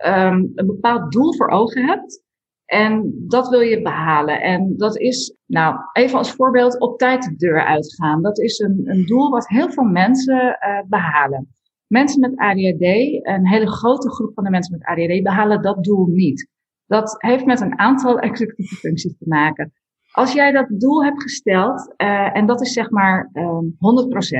um, 0.06 0.52
een 0.56 0.66
bepaald 0.66 1.12
doel 1.12 1.36
voor 1.36 1.50
ogen 1.50 1.86
hebt 1.86 2.24
en 2.70 3.14
dat 3.28 3.50
wil 3.50 3.60
je 3.60 3.82
behalen. 3.82 4.42
En 4.42 4.74
dat 4.78 4.98
is, 4.98 5.36
nou, 5.46 5.76
even 5.94 6.18
als 6.18 6.32
voorbeeld, 6.32 6.80
op 6.80 6.98
tijd 6.98 7.24
de 7.24 7.36
deur 7.36 7.66
uitgaan. 7.66 8.22
Dat 8.22 8.40
is 8.40 8.60
een, 8.60 8.82
een 8.84 9.06
doel 9.06 9.30
wat 9.30 9.48
heel 9.48 9.72
veel 9.72 9.84
mensen 9.84 10.46
uh, 10.46 10.82
behalen. 10.88 11.48
Mensen 11.88 12.20
met 12.20 12.38
ADHD, 12.38 12.82
een 13.26 13.48
hele 13.48 13.68
grote 13.68 14.10
groep 14.10 14.34
van 14.34 14.44
de 14.44 14.50
mensen 14.50 14.78
met 14.78 14.88
ADHD, 14.88 15.24
behalen 15.24 15.62
dat 15.62 15.84
doel 15.84 16.06
niet. 16.06 16.50
Dat 16.86 17.16
heeft 17.18 17.46
met 17.46 17.62
een 17.62 17.80
aantal 17.80 18.20
executieve 18.30 18.76
functies 18.76 19.18
te 19.18 19.28
maken. 19.28 19.74
Als 20.12 20.34
jij 20.34 20.52
dat 20.52 20.80
doel 20.80 21.04
hebt 21.04 21.22
gesteld, 21.22 21.94
uh, 21.98 22.36
en 22.38 22.46
dat 22.46 22.62
is 22.62 22.74
zeg 22.74 22.90
maar 22.90 23.30
um, 23.34 23.76
100%, 23.76 23.78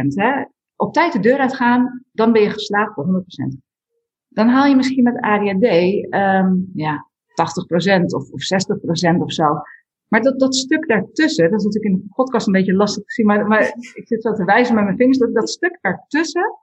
hè, 0.08 0.46
op 0.76 0.94
tijd 0.94 1.14
de 1.14 1.20
deur 1.20 1.38
uitgaan, 1.38 2.04
dan 2.12 2.32
ben 2.32 2.42
je 2.42 2.50
geslaagd 2.50 2.94
voor 2.94 3.06
100%. 3.06 3.58
Dan 4.28 4.48
haal 4.48 4.66
je 4.66 4.76
misschien 4.76 5.04
met 5.04 5.22
ADHD 5.22 5.64
um, 6.14 6.72
ja, 6.74 7.09
80% 7.40 8.06
of, 8.06 8.30
of 8.32 8.42
60% 9.18 9.22
of 9.22 9.32
zo. 9.32 9.46
Maar 10.08 10.22
dat, 10.22 10.40
dat 10.40 10.56
stuk 10.56 10.88
daartussen, 10.88 11.50
dat 11.50 11.60
is 11.60 11.66
natuurlijk 11.66 11.94
in 11.94 12.02
de 12.08 12.14
podcast 12.14 12.48
een 12.48 12.54
beetje 12.54 12.74
lastig 12.74 13.04
te 13.04 13.14
zien, 13.14 13.26
maar, 13.26 13.48
maar 13.48 13.62
ik 13.94 14.08
zit 14.08 14.22
zo 14.22 14.34
te 14.34 14.44
wijzen 14.44 14.76
met 14.76 14.84
mijn 14.84 14.98
vingers, 14.98 15.18
dat, 15.18 15.34
dat 15.34 15.50
stuk 15.50 15.78
daartussen, 15.82 16.60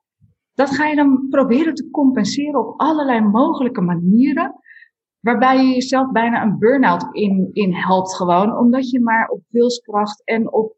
dat 0.55 0.71
ga 0.71 0.87
je 0.87 0.97
dan 0.97 1.27
proberen 1.31 1.75
te 1.75 1.91
compenseren 1.91 2.67
op 2.67 2.81
allerlei 2.81 3.21
mogelijke 3.21 3.81
manieren 3.81 4.55
waarbij 5.21 5.57
je 5.57 5.75
jezelf 5.75 6.13
bijna 6.13 6.43
een 6.43 6.59
burn-out 6.59 7.07
in, 7.11 7.51
in 7.53 7.75
helpt 7.75 8.15
gewoon. 8.15 8.59
Omdat 8.59 8.91
je 8.91 9.01
maar 9.01 9.29
op 9.29 9.43
wilskracht 9.49 10.25
en 10.25 10.53
op 10.53 10.77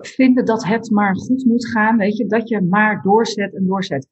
vinden 0.00 0.44
dat 0.44 0.64
het 0.64 0.90
maar 0.90 1.16
goed 1.16 1.44
moet 1.44 1.68
gaan, 1.68 1.96
weet 1.96 2.16
je, 2.16 2.26
dat 2.26 2.48
je 2.48 2.60
maar 2.60 3.02
doorzet 3.02 3.54
en 3.54 3.66
doorzet. 3.66 4.08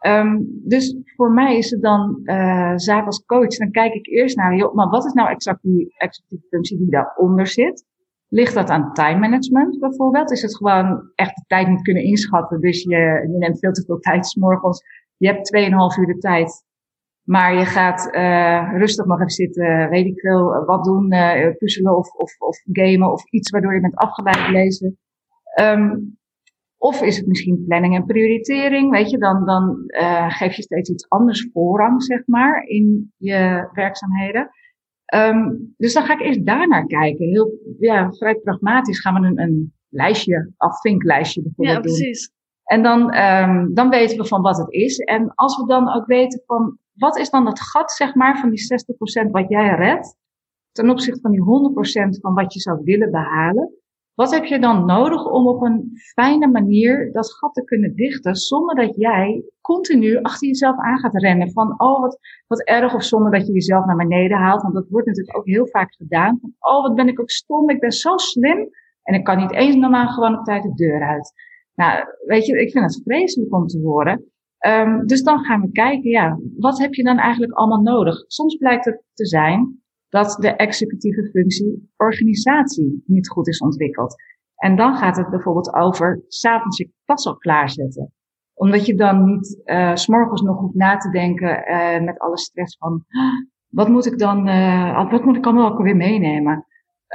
Um, 0.00 0.60
dus 0.64 0.96
voor 1.16 1.32
mij 1.32 1.56
is 1.56 1.70
het 1.70 1.82
dan 1.82 2.20
uh, 2.24 2.72
zaak 2.76 3.06
als 3.06 3.24
coach, 3.24 3.56
dan 3.56 3.70
kijk 3.70 3.94
ik 3.94 4.06
eerst 4.06 4.36
naar, 4.36 4.56
joh, 4.56 4.74
maar 4.74 4.88
wat 4.88 5.04
is 5.04 5.12
nou 5.12 5.28
exact 5.28 5.62
die 5.62 5.94
executieve 5.96 6.46
functie 6.48 6.78
die 6.78 6.90
daaronder 6.90 7.46
zit? 7.46 7.84
Ligt 8.28 8.54
dat 8.54 8.70
aan 8.70 8.92
time 8.92 9.18
management 9.18 9.78
bijvoorbeeld? 9.78 10.30
Is 10.30 10.42
het 10.42 10.56
gewoon 10.56 11.10
echt 11.14 11.34
de 11.34 11.44
tijd 11.46 11.68
niet 11.68 11.82
kunnen 11.82 12.02
inschatten, 12.02 12.60
dus 12.60 12.82
je, 12.82 12.96
je 13.32 13.36
neemt 13.38 13.58
veel 13.58 13.72
te 13.72 13.84
veel 13.84 13.98
tijd 13.98 14.26
s 14.26 14.34
morgens. 14.34 14.82
Je 15.16 15.26
hebt 15.26 15.56
2,5 15.56 16.00
uur 16.00 16.14
de 16.14 16.18
tijd 16.18 16.64
maar 17.26 17.54
je 17.54 17.64
gaat 17.64 18.08
uh, 18.14 18.78
rustig 18.78 19.06
nog 19.06 19.18
even 19.18 19.30
zitten, 19.30 19.88
weet 19.88 20.06
ik 20.06 20.20
veel, 20.20 20.64
wat 20.64 20.84
doen, 20.84 21.08
puzzelen 21.58 21.96
of, 21.96 22.14
of, 22.14 22.38
of 22.38 22.58
gamen 22.72 23.12
of 23.12 23.30
iets 23.30 23.50
waardoor 23.50 23.74
je 23.74 23.80
bent 23.80 23.96
afgeleid 23.96 24.48
lezen. 24.48 24.98
Um, 25.60 26.15
of 26.78 27.02
is 27.02 27.16
het 27.16 27.26
misschien 27.26 27.64
planning 27.66 27.94
en 27.94 28.04
prioritering, 28.04 28.90
weet 28.90 29.10
je, 29.10 29.18
dan, 29.18 29.44
dan 29.44 29.84
uh, 29.86 30.30
geef 30.30 30.56
je 30.56 30.62
steeds 30.62 30.90
iets 30.90 31.08
anders 31.08 31.48
voorrang, 31.52 32.02
zeg 32.02 32.26
maar, 32.26 32.62
in 32.62 33.12
je 33.16 33.68
werkzaamheden. 33.72 34.50
Um, 35.14 35.74
dus 35.76 35.92
dan 35.92 36.02
ga 36.02 36.12
ik 36.12 36.20
eerst 36.20 36.46
daar 36.46 36.68
naar 36.68 36.86
kijken. 36.86 37.28
Heel, 37.28 37.58
ja, 37.78 38.12
vrij 38.12 38.34
pragmatisch 38.34 39.00
gaan 39.00 39.20
we 39.20 39.26
een, 39.26 39.40
een 39.40 39.74
lijstje, 39.88 40.52
afvinklijstje 40.56 41.42
bijvoorbeeld 41.42 41.76
ja, 41.76 41.80
precies. 41.80 42.30
En 42.64 42.82
dan, 42.82 43.16
um, 43.16 43.74
dan 43.74 43.88
weten 43.88 44.18
we 44.18 44.26
van 44.26 44.42
wat 44.42 44.56
het 44.56 44.72
is. 44.72 44.98
En 44.98 45.34
als 45.34 45.56
we 45.56 45.66
dan 45.66 45.94
ook 45.94 46.06
weten 46.06 46.42
van 46.46 46.78
wat 46.92 47.18
is 47.18 47.30
dan 47.30 47.44
dat 47.44 47.60
gat, 47.60 47.92
zeg 47.92 48.14
maar, 48.14 48.38
van 48.38 48.50
die 48.50 48.60
60% 49.26 49.30
wat 49.30 49.48
jij 49.48 49.74
redt, 49.74 50.16
ten 50.72 50.90
opzichte 50.90 51.20
van 51.20 51.30
die 51.30 51.40
100% 52.16 52.20
van 52.20 52.34
wat 52.34 52.52
je 52.52 52.60
zou 52.60 52.80
willen 52.82 53.10
behalen. 53.10 53.74
Wat 54.16 54.30
heb 54.30 54.44
je 54.44 54.58
dan 54.58 54.86
nodig 54.86 55.24
om 55.24 55.46
op 55.46 55.62
een 55.62 55.90
fijne 55.94 56.46
manier 56.46 57.12
dat 57.12 57.34
gat 57.34 57.54
te 57.54 57.64
kunnen 57.64 57.94
dichten, 57.94 58.34
zonder 58.34 58.74
dat 58.74 58.96
jij 58.96 59.44
continu 59.60 60.22
achter 60.22 60.48
jezelf 60.48 60.76
aan 60.76 60.98
gaat 60.98 61.14
rennen 61.14 61.52
van, 61.52 61.80
oh 61.80 62.00
wat, 62.00 62.18
wat 62.46 62.62
erg, 62.62 62.94
of 62.94 63.04
zonder 63.04 63.32
dat 63.32 63.46
je 63.46 63.52
jezelf 63.52 63.84
naar 63.84 63.96
beneden 63.96 64.36
haalt, 64.36 64.62
want 64.62 64.74
dat 64.74 64.88
wordt 64.88 65.06
natuurlijk 65.06 65.36
ook 65.36 65.46
heel 65.46 65.66
vaak 65.66 65.94
gedaan. 65.94 66.40
Oh 66.58 66.82
wat 66.82 66.94
ben 66.94 67.08
ik 67.08 67.20
ook 67.20 67.30
stom, 67.30 67.70
ik 67.70 67.80
ben 67.80 67.92
zo 67.92 68.16
slim 68.16 68.68
en 69.02 69.14
ik 69.14 69.24
kan 69.24 69.38
niet 69.38 69.52
eens 69.52 69.74
normaal 69.74 70.08
gewoon 70.08 70.38
op 70.38 70.44
tijd 70.44 70.62
de 70.62 70.74
deur 70.74 71.02
uit. 71.02 71.32
Nou, 71.74 72.04
weet 72.26 72.46
je, 72.46 72.60
ik 72.60 72.70
vind 72.70 72.84
het 72.84 73.02
vreselijk 73.04 73.54
om 73.54 73.66
te 73.66 73.80
horen. 73.80 74.24
Um, 74.66 75.06
dus 75.06 75.22
dan 75.22 75.44
gaan 75.44 75.60
we 75.60 75.70
kijken, 75.72 76.10
ja, 76.10 76.38
wat 76.58 76.78
heb 76.78 76.94
je 76.94 77.02
dan 77.02 77.18
eigenlijk 77.18 77.52
allemaal 77.52 77.82
nodig? 77.82 78.24
Soms 78.26 78.56
blijkt 78.56 78.84
het 78.84 79.02
te 79.14 79.26
zijn 79.26 79.80
dat 80.08 80.36
de 80.40 80.56
executieve 80.56 81.30
functie 81.30 81.92
organisatie 81.96 83.02
niet 83.06 83.28
goed 83.28 83.48
is 83.48 83.60
ontwikkeld. 83.60 84.14
En 84.56 84.76
dan 84.76 84.96
gaat 84.96 85.16
het 85.16 85.30
bijvoorbeeld 85.30 85.74
over 85.74 86.24
s'avonds 86.28 86.78
je 86.78 86.90
tas 87.04 87.26
al 87.26 87.36
klaarzetten. 87.36 88.12
Omdat 88.54 88.86
je 88.86 88.94
dan 88.94 89.24
niet 89.24 89.62
uh, 89.64 89.94
s'morgens 89.94 90.42
nog 90.42 90.58
hoeft 90.58 90.74
na 90.74 90.96
te 90.96 91.10
denken 91.10 91.70
uh, 91.70 92.04
met 92.04 92.18
alle 92.18 92.38
stress 92.38 92.76
van 92.76 93.04
wat 93.68 93.88
moet 93.88 94.06
ik 94.06 94.18
dan, 94.18 94.48
uh, 94.48 95.10
wat 95.10 95.24
moet 95.24 95.36
ik 95.36 95.44
allemaal 95.44 95.72
ook 95.72 95.82
weer 95.82 95.96
meenemen. 95.96 96.66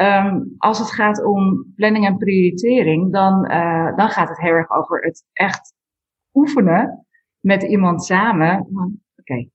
Um, 0.01 0.55
als 0.57 0.79
het 0.79 0.91
gaat 0.91 1.25
om 1.25 1.74
planning 1.75 2.05
en 2.05 2.17
prioritering, 2.17 3.12
dan, 3.12 3.41
dan 3.95 4.10
gaat 4.10 4.29
het 4.29 4.39
heel 4.39 4.51
erg 4.51 4.69
over 4.69 5.03
het 5.03 5.25
echt 5.33 5.74
oefenen 6.33 7.05
met 7.39 7.63
iemand 7.63 8.03
samen. 8.03 8.67
Oké, 9.15 9.50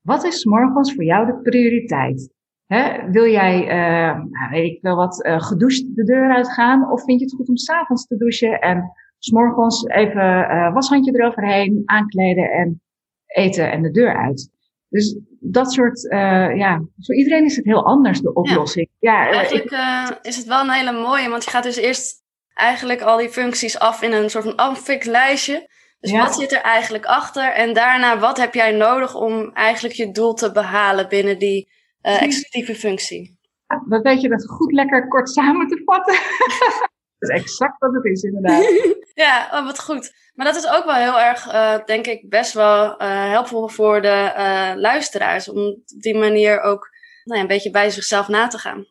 wat 0.00 0.24
is 0.24 0.44
morgens 0.44 0.94
voor 0.94 1.04
jou 1.04 1.26
de 1.26 1.40
prioriteit? 1.40 2.34
Hè, 2.72 3.10
wil 3.10 3.26
jij, 3.26 3.54
uh, 3.62 4.50
weet 4.50 4.72
ik 4.72 4.78
wel 4.82 4.96
wat, 4.96 5.26
uh, 5.26 5.40
gedoucht 5.40 5.96
de 5.96 6.04
deur 6.04 6.34
uitgaan? 6.34 6.90
Of 6.92 7.04
vind 7.04 7.18
je 7.18 7.24
het 7.24 7.34
goed 7.34 7.48
om 7.48 7.56
s'avonds 7.56 8.06
te 8.06 8.16
douchen 8.16 8.60
en 8.60 8.92
s'morgens 9.18 9.86
even 9.86 10.24
uh, 10.24 10.72
washandje 10.72 11.12
eroverheen, 11.12 11.82
aankleden 11.84 12.50
en 12.50 12.82
eten 13.26 13.70
en 13.70 13.82
de 13.82 13.90
deur 13.90 14.16
uit? 14.16 14.50
Dus 14.88 15.18
dat 15.40 15.72
soort, 15.72 16.00
ja, 16.56 16.82
voor 16.98 17.14
iedereen 17.14 17.44
is 17.44 17.56
het 17.56 17.64
heel 17.64 17.84
anders, 17.84 18.20
de 18.20 18.34
oplossing. 18.34 18.88
Ja, 18.98 19.24
ja 19.24 19.30
eigenlijk 19.30 19.70
ik, 19.70 20.18
is 20.22 20.36
het 20.36 20.46
wel 20.46 20.60
een 20.60 20.70
hele 20.70 21.02
mooie, 21.02 21.28
want 21.28 21.44
je 21.44 21.50
gaat 21.50 21.62
dus 21.62 21.76
eerst 21.76 22.22
eigenlijk 22.54 23.00
al 23.00 23.18
die 23.18 23.28
functies 23.28 23.78
af 23.78 24.02
in 24.02 24.12
een 24.12 24.30
soort 24.30 24.44
van 24.44 24.56
affikt 24.56 25.06
lijstje. 25.06 25.68
Dus 26.00 26.10
ja. 26.10 26.22
wat 26.22 26.34
zit 26.34 26.52
er 26.52 26.60
eigenlijk 26.60 27.04
achter? 27.04 27.52
En 27.52 27.74
daarna, 27.74 28.18
wat 28.18 28.38
heb 28.38 28.54
jij 28.54 28.72
nodig 28.72 29.14
om 29.14 29.50
eigenlijk 29.52 29.94
je 29.94 30.10
doel 30.10 30.34
te 30.34 30.52
behalen 30.52 31.08
binnen 31.08 31.38
die 31.38 31.80
uh, 32.02 32.22
executieve 32.22 32.74
functie? 32.74 33.38
Ja, 33.66 33.84
dat 33.88 34.02
weet 34.02 34.20
je 34.20 34.28
dat 34.28 34.48
goed 34.48 34.72
lekker 34.72 35.08
kort 35.08 35.28
samen 35.28 35.68
te 35.68 35.82
vatten. 35.84 36.14
dat 37.18 37.30
is 37.30 37.40
exact 37.40 37.78
wat 37.78 37.94
het 37.94 38.04
is, 38.04 38.22
inderdaad. 38.22 38.62
ja, 39.24 39.48
oh, 39.52 39.64
wat 39.64 39.80
goed. 39.80 40.12
Maar 40.34 40.46
dat 40.46 40.56
is 40.56 40.68
ook 40.68 40.84
wel 40.84 40.94
heel 40.94 41.20
erg, 41.20 41.46
uh, 41.46 41.84
denk 41.84 42.06
ik, 42.06 42.28
best 42.28 42.52
wel 42.52 42.84
uh, 42.84 43.30
helpvol 43.30 43.68
voor 43.68 44.02
de 44.02 44.32
luisteraars. 44.76 45.48
Om 45.48 45.58
op 45.58 45.80
die 45.86 46.18
manier 46.18 46.60
ook 46.60 46.90
nou 47.24 47.36
ja, 47.36 47.42
een 47.42 47.54
beetje 47.54 47.70
bij 47.70 47.90
zichzelf 47.90 48.28
na 48.28 48.46
te 48.46 48.58
gaan. 48.58 48.86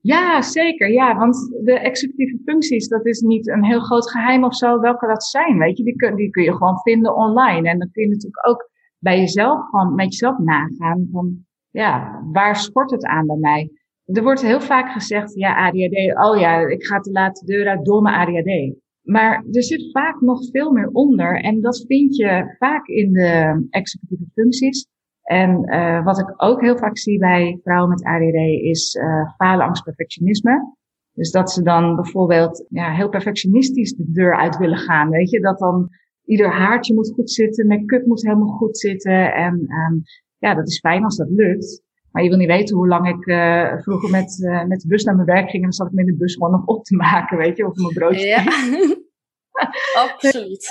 Ja, 0.00 0.42
zeker. 0.42 0.90
Ja, 0.90 1.16
want 1.16 1.36
de 1.64 1.78
executieve 1.78 2.38
functies, 2.44 2.88
dat 2.88 3.06
is 3.06 3.20
niet 3.20 3.48
een 3.48 3.64
heel 3.64 3.80
groot 3.80 4.10
geheim 4.10 4.44
of 4.44 4.56
zo, 4.56 4.80
welke 4.80 5.06
dat 5.06 5.24
zijn. 5.24 5.58
Weet 5.58 5.76
je, 5.76 5.84
die 5.84 5.96
kun, 5.96 6.16
die 6.16 6.30
kun 6.30 6.42
je 6.42 6.52
gewoon 6.52 6.80
vinden 6.80 7.14
online. 7.14 7.68
En 7.68 7.78
dan 7.78 7.90
kun 7.92 8.02
je 8.02 8.08
natuurlijk 8.08 8.46
ook 8.46 8.70
bij 8.98 9.18
jezelf 9.18 9.68
gewoon 9.70 9.94
met 9.94 10.12
jezelf 10.12 10.38
nagaan 10.38 11.08
van, 11.12 11.46
ja, 11.72 12.22
waar 12.32 12.56
sport 12.56 12.90
het 12.90 13.04
aan 13.04 13.26
bij 13.26 13.36
mij? 13.36 13.70
Er 14.04 14.22
wordt 14.22 14.42
heel 14.42 14.60
vaak 14.60 14.92
gezegd, 14.92 15.34
ja, 15.34 15.66
ADHD, 15.66 16.26
oh 16.26 16.38
ja, 16.38 16.68
ik 16.68 16.84
ga 16.84 17.00
te 17.00 17.10
laat 17.10 17.36
de 17.36 17.46
deur 17.46 17.68
uit 17.68 17.84
door 17.84 18.02
mijn 18.02 18.14
ADHD. 18.14 18.80
Maar 19.02 19.44
er 19.52 19.62
zit 19.62 19.90
vaak 19.92 20.20
nog 20.20 20.50
veel 20.50 20.72
meer 20.72 20.88
onder 20.88 21.40
en 21.40 21.60
dat 21.60 21.84
vind 21.86 22.16
je 22.16 22.54
vaak 22.58 22.86
in 22.86 23.12
de 23.12 23.66
executieve 23.70 24.24
functies. 24.34 24.86
En 25.22 25.74
uh, 25.74 26.04
wat 26.04 26.18
ik 26.18 26.34
ook 26.36 26.60
heel 26.60 26.76
vaak 26.76 26.98
zie 26.98 27.18
bij 27.18 27.58
vrouwen 27.62 27.88
met 27.90 28.04
ADD 28.04 28.62
is 28.62 28.94
uh, 28.94 29.30
faalangst, 29.36 29.84
perfectionisme. 29.84 30.74
Dus 31.12 31.30
dat 31.30 31.50
ze 31.50 31.62
dan 31.62 31.94
bijvoorbeeld 31.94 32.66
ja, 32.68 32.90
heel 32.90 33.08
perfectionistisch 33.08 33.94
de 33.94 34.10
deur 34.12 34.36
uit 34.36 34.56
willen 34.56 34.78
gaan. 34.78 35.10
Weet 35.10 35.30
je, 35.30 35.40
dat 35.40 35.58
dan 35.58 35.88
ieder 36.24 36.50
haartje 36.50 36.94
moet 36.94 37.12
goed 37.14 37.30
zitten, 37.30 37.66
make-up 37.66 38.06
moet 38.06 38.22
helemaal 38.22 38.56
goed 38.56 38.78
zitten. 38.78 39.34
En 39.34 39.54
um, 39.54 40.02
ja, 40.42 40.54
dat 40.54 40.68
is 40.68 40.78
fijn 40.78 41.04
als 41.04 41.16
dat 41.16 41.30
lukt. 41.30 41.82
Maar 42.10 42.22
je 42.22 42.28
wil 42.28 42.38
niet 42.38 42.48
weten 42.48 42.76
hoe 42.76 42.88
lang 42.88 43.08
ik 43.08 43.26
uh, 43.26 43.78
vroeger 43.78 44.10
met, 44.10 44.38
uh, 44.38 44.64
met 44.64 44.80
de 44.80 44.88
bus 44.88 45.04
naar 45.04 45.14
mijn 45.14 45.26
werk 45.26 45.50
ging. 45.50 45.54
En 45.54 45.60
dan 45.62 45.72
zat 45.72 45.86
ik 45.86 45.92
met 45.92 46.06
de 46.06 46.16
bus 46.16 46.34
gewoon 46.34 46.50
nog 46.50 46.64
op 46.64 46.84
te 46.84 46.96
maken, 46.96 47.38
weet 47.38 47.56
je, 47.56 47.66
of 47.66 47.76
mijn 47.76 47.92
broodje. 47.92 48.26
Ja, 48.26 48.42
absoluut. 50.04 50.70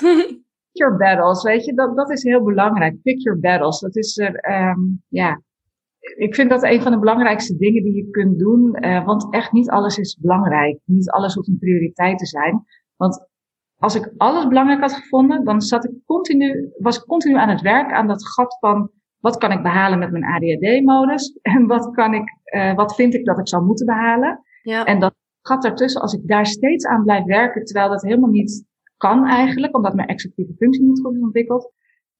your 0.71 0.97
battles, 0.97 1.43
weet 1.43 1.65
je, 1.65 1.73
dat, 1.73 1.95
dat 1.95 2.11
is 2.11 2.23
heel 2.23 2.43
belangrijk. 2.43 3.01
Pick 3.01 3.21
your 3.21 3.39
battles. 3.39 3.79
Dat 3.79 3.95
is 3.95 4.17
er, 4.17 4.51
um, 4.69 5.03
ja. 5.07 5.41
Ik 6.17 6.35
vind 6.35 6.49
dat 6.49 6.63
een 6.63 6.81
van 6.81 6.91
de 6.91 6.99
belangrijkste 6.99 7.57
dingen 7.57 7.83
die 7.83 7.95
je 7.95 8.09
kunt 8.09 8.39
doen. 8.39 8.85
Uh, 8.85 9.05
want 9.05 9.33
echt 9.33 9.51
niet 9.51 9.69
alles 9.69 9.97
is 9.97 10.17
belangrijk. 10.21 10.79
Niet 10.85 11.09
alles 11.09 11.33
hoeft 11.33 11.47
een 11.47 11.59
prioriteit 11.59 12.17
te 12.17 12.25
zijn. 12.25 12.63
Want 12.95 13.27
als 13.77 13.95
ik 13.95 14.13
alles 14.17 14.47
belangrijk 14.47 14.81
had 14.81 14.93
gevonden, 14.93 15.43
dan 15.43 15.61
zat 15.61 15.85
ik 15.85 15.91
continu, 16.05 16.71
was 16.77 16.97
ik 16.97 17.03
continu 17.03 17.35
aan 17.35 17.49
het 17.49 17.61
werk 17.61 17.91
aan 17.91 18.07
dat 18.07 18.27
gat 18.27 18.57
van 18.59 18.91
wat 19.21 19.37
kan 19.37 19.51
ik 19.51 19.63
behalen 19.63 19.99
met 19.99 20.11
mijn 20.11 20.23
ADHD-modus 20.23 21.39
en 21.41 21.67
wat 21.67 21.91
kan 21.91 22.13
ik, 22.13 22.37
uh, 22.55 22.73
wat 22.73 22.95
vind 22.95 23.13
ik 23.13 23.25
dat 23.25 23.39
ik 23.39 23.47
zou 23.47 23.63
moeten 23.63 23.85
behalen. 23.85 24.41
Ja. 24.61 24.85
En 24.85 24.99
dat 24.99 25.13
gat 25.41 25.65
ertussen, 25.65 26.01
als 26.01 26.13
ik 26.13 26.27
daar 26.27 26.45
steeds 26.45 26.85
aan 26.85 27.03
blijf 27.03 27.23
werken, 27.23 27.65
terwijl 27.65 27.89
dat 27.89 28.01
helemaal 28.01 28.29
niet 28.29 28.65
kan 28.97 29.27
eigenlijk, 29.27 29.75
omdat 29.75 29.93
mijn 29.93 30.07
executieve 30.07 30.53
functie 30.57 30.83
niet 30.83 31.01
goed 31.01 31.15
is 31.15 31.21
ontwikkeld, 31.21 31.73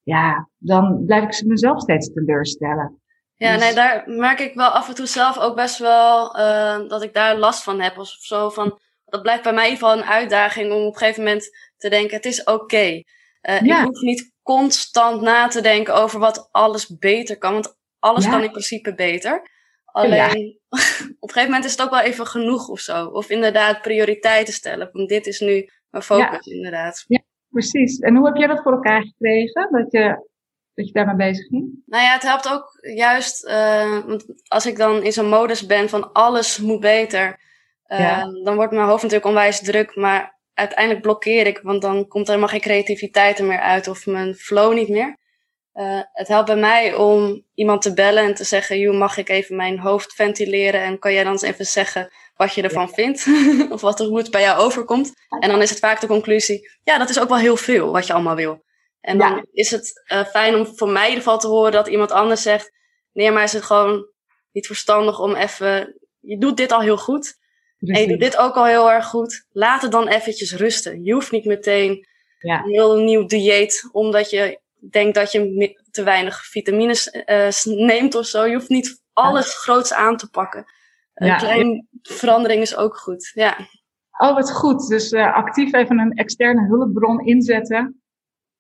ja, 0.03 0.49
dan 0.57 1.03
blijf 1.05 1.23
ik 1.23 1.47
mezelf 1.47 1.81
steeds 1.81 2.13
teleurstellen. 2.13 3.01
Ja, 3.35 3.53
dus... 3.53 3.63
nee, 3.63 3.73
daar 3.73 4.03
merk 4.05 4.39
ik 4.39 4.53
wel 4.53 4.69
af 4.69 4.89
en 4.89 4.95
toe 4.95 5.05
zelf 5.05 5.39
ook 5.39 5.55
best 5.55 5.77
wel 5.77 6.39
uh, 6.39 6.87
dat 6.87 7.03
ik 7.03 7.13
daar 7.13 7.37
last 7.37 7.63
van 7.63 7.81
heb. 7.81 7.97
Of 7.97 8.07
zo 8.07 8.49
van, 8.49 8.79
dat 9.05 9.21
blijft 9.21 9.43
bij 9.43 9.53
mij 9.53 9.65
in 9.65 9.71
ieder 9.71 9.87
geval 9.87 10.01
een 10.01 10.09
uitdaging 10.09 10.71
om 10.71 10.81
op 10.81 10.93
een 10.93 10.97
gegeven 10.97 11.23
moment 11.23 11.49
te 11.77 11.89
denken, 11.89 12.15
het 12.15 12.25
is 12.25 12.43
oké. 12.43 12.51
Okay. 12.51 13.05
Uh, 13.49 13.61
ja. 13.61 13.79
Ik 13.79 13.85
hoef 13.85 14.01
niet 14.01 14.31
constant 14.57 15.21
na 15.21 15.47
te 15.47 15.61
denken 15.61 15.95
over 15.95 16.19
wat 16.19 16.49
alles 16.51 16.97
beter 16.97 17.37
kan, 17.37 17.53
want 17.53 17.77
alles 17.99 18.25
ja. 18.25 18.31
kan 18.31 18.43
in 18.43 18.51
principe 18.51 18.93
beter. 18.95 19.49
Alleen, 19.85 20.15
ja. 20.15 20.27
op 21.19 21.29
een 21.29 21.33
gegeven 21.33 21.43
moment 21.43 21.65
is 21.65 21.71
het 21.71 21.81
ook 21.81 21.89
wel 21.89 21.99
even 21.99 22.27
genoeg 22.27 22.67
of 22.67 22.79
zo. 22.79 23.05
Of 23.05 23.29
inderdaad 23.29 23.81
prioriteiten 23.81 24.53
stellen. 24.53 24.89
Want 24.91 25.09
dit 25.09 25.27
is 25.27 25.39
nu 25.39 25.69
maar 25.89 26.01
focus, 26.01 26.45
ja. 26.45 26.55
inderdaad. 26.55 27.03
Ja, 27.07 27.21
precies. 27.49 27.99
En 27.99 28.15
hoe 28.15 28.25
heb 28.25 28.35
jij 28.35 28.47
dat 28.47 28.61
voor 28.61 28.71
elkaar 28.71 29.01
gekregen? 29.01 29.67
Dat 29.71 29.91
je, 29.91 30.29
dat 30.73 30.87
je 30.87 30.93
daarmee 30.93 31.15
bezig 31.15 31.47
ging? 31.47 31.81
Nou 31.85 32.03
ja, 32.03 32.13
het 32.13 32.23
helpt 32.23 32.49
ook 32.49 32.79
juist, 32.95 33.47
uh, 33.47 34.05
want 34.05 34.25
als 34.47 34.65
ik 34.65 34.77
dan 34.77 35.03
in 35.03 35.11
zo'n 35.11 35.29
modus 35.29 35.65
ben 35.65 35.89
van 35.89 36.11
alles 36.11 36.59
moet 36.59 36.79
beter, 36.79 37.39
uh, 37.87 37.99
ja. 37.99 38.31
dan 38.43 38.55
wordt 38.55 38.71
mijn 38.71 38.87
hoofd 38.87 39.01
natuurlijk 39.03 39.29
onwijs 39.29 39.61
druk, 39.61 39.95
maar 39.95 40.39
uiteindelijk 40.53 41.01
blokkeer 41.01 41.47
ik, 41.47 41.59
want 41.63 41.81
dan 41.81 42.07
komt 42.07 42.23
er 42.23 42.33
helemaal 42.33 42.53
geen 42.53 42.61
creativiteit 42.61 43.39
meer 43.39 43.59
uit 43.59 43.87
of 43.87 44.05
mijn 44.05 44.35
flow 44.35 44.73
niet 44.73 44.89
meer. 44.89 45.19
Uh, 45.73 46.01
het 46.13 46.27
helpt 46.27 46.47
bij 46.47 46.55
mij 46.55 46.93
om 46.93 47.45
iemand 47.53 47.81
te 47.81 47.93
bellen 47.93 48.23
en 48.23 48.33
te 48.33 48.43
zeggen, 48.43 48.79
joh, 48.79 48.97
mag 48.97 49.17
ik 49.17 49.29
even 49.29 49.55
mijn 49.55 49.79
hoofd 49.79 50.13
ventileren 50.13 50.81
en 50.81 50.99
kan 50.99 51.13
jij 51.13 51.23
dan 51.23 51.31
eens 51.31 51.41
even 51.41 51.65
zeggen 51.65 52.11
wat 52.35 52.53
je 52.53 52.61
ervan 52.61 52.89
vindt 52.89 53.27
of 53.73 53.81
wat 53.81 53.99
er 53.99 54.15
het 54.15 54.31
bij 54.31 54.41
jou 54.41 54.59
overkomt. 54.59 55.13
En 55.39 55.49
dan 55.49 55.61
is 55.61 55.69
het 55.69 55.79
vaak 55.79 56.01
de 56.01 56.07
conclusie, 56.07 56.69
ja, 56.83 56.97
dat 56.97 57.09
is 57.09 57.19
ook 57.19 57.29
wel 57.29 57.37
heel 57.37 57.57
veel 57.57 57.91
wat 57.91 58.07
je 58.07 58.13
allemaal 58.13 58.35
wil. 58.35 58.63
En 59.01 59.17
dan 59.17 59.45
is 59.51 59.71
het 59.71 60.03
uh, 60.13 60.25
fijn 60.25 60.55
om 60.55 60.65
voor 60.75 60.89
mij 60.89 61.03
in 61.03 61.09
ieder 61.09 61.23
geval 61.23 61.39
te 61.39 61.47
horen 61.47 61.71
dat 61.71 61.87
iemand 61.87 62.11
anders 62.11 62.41
zegt, 62.41 62.71
nee, 63.13 63.31
maar 63.31 63.43
is 63.43 63.53
het 63.53 63.63
gewoon 63.63 64.05
niet 64.51 64.67
verstandig 64.67 65.19
om 65.19 65.35
even, 65.35 65.99
je 66.19 66.37
doet 66.37 66.57
dit 66.57 66.71
al 66.71 66.81
heel 66.81 66.97
goed. 66.97 67.39
En 67.81 68.01
je 68.01 68.07
doet 68.07 68.19
dit 68.19 68.37
ook 68.37 68.55
al 68.55 68.65
heel 68.65 68.91
erg 68.91 69.05
goed. 69.05 69.45
Laat 69.51 69.81
het 69.81 69.91
dan 69.91 70.07
eventjes 70.07 70.55
rusten. 70.55 71.03
Je 71.03 71.13
hoeft 71.13 71.31
niet 71.31 71.45
meteen 71.45 72.07
ja. 72.39 72.63
een 72.63 72.69
heel 72.69 72.97
nieuw 72.97 73.25
dieet, 73.25 73.89
omdat 73.91 74.29
je 74.29 74.59
denkt 74.89 75.15
dat 75.15 75.31
je 75.31 75.81
te 75.91 76.03
weinig 76.03 76.45
vitamines 76.45 77.23
uh, 77.25 77.75
neemt 77.87 78.15
of 78.15 78.25
zo. 78.25 78.45
Je 78.45 78.53
hoeft 78.53 78.69
niet 78.69 79.01
alles 79.13 79.57
groots 79.57 79.93
aan 79.93 80.17
te 80.17 80.29
pakken. 80.29 80.65
Een 81.13 81.27
ja. 81.27 81.37
kleine 81.37 81.85
verandering 82.01 82.61
is 82.61 82.75
ook 82.75 82.97
goed, 82.97 83.31
ja. 83.33 83.57
Oh, 84.17 84.33
wat 84.33 84.51
goed. 84.51 84.87
Dus 84.87 85.11
uh, 85.11 85.35
actief 85.35 85.73
even 85.73 85.99
een 85.99 86.13
externe 86.13 86.67
hulpbron 86.67 87.25
inzetten. 87.25 88.01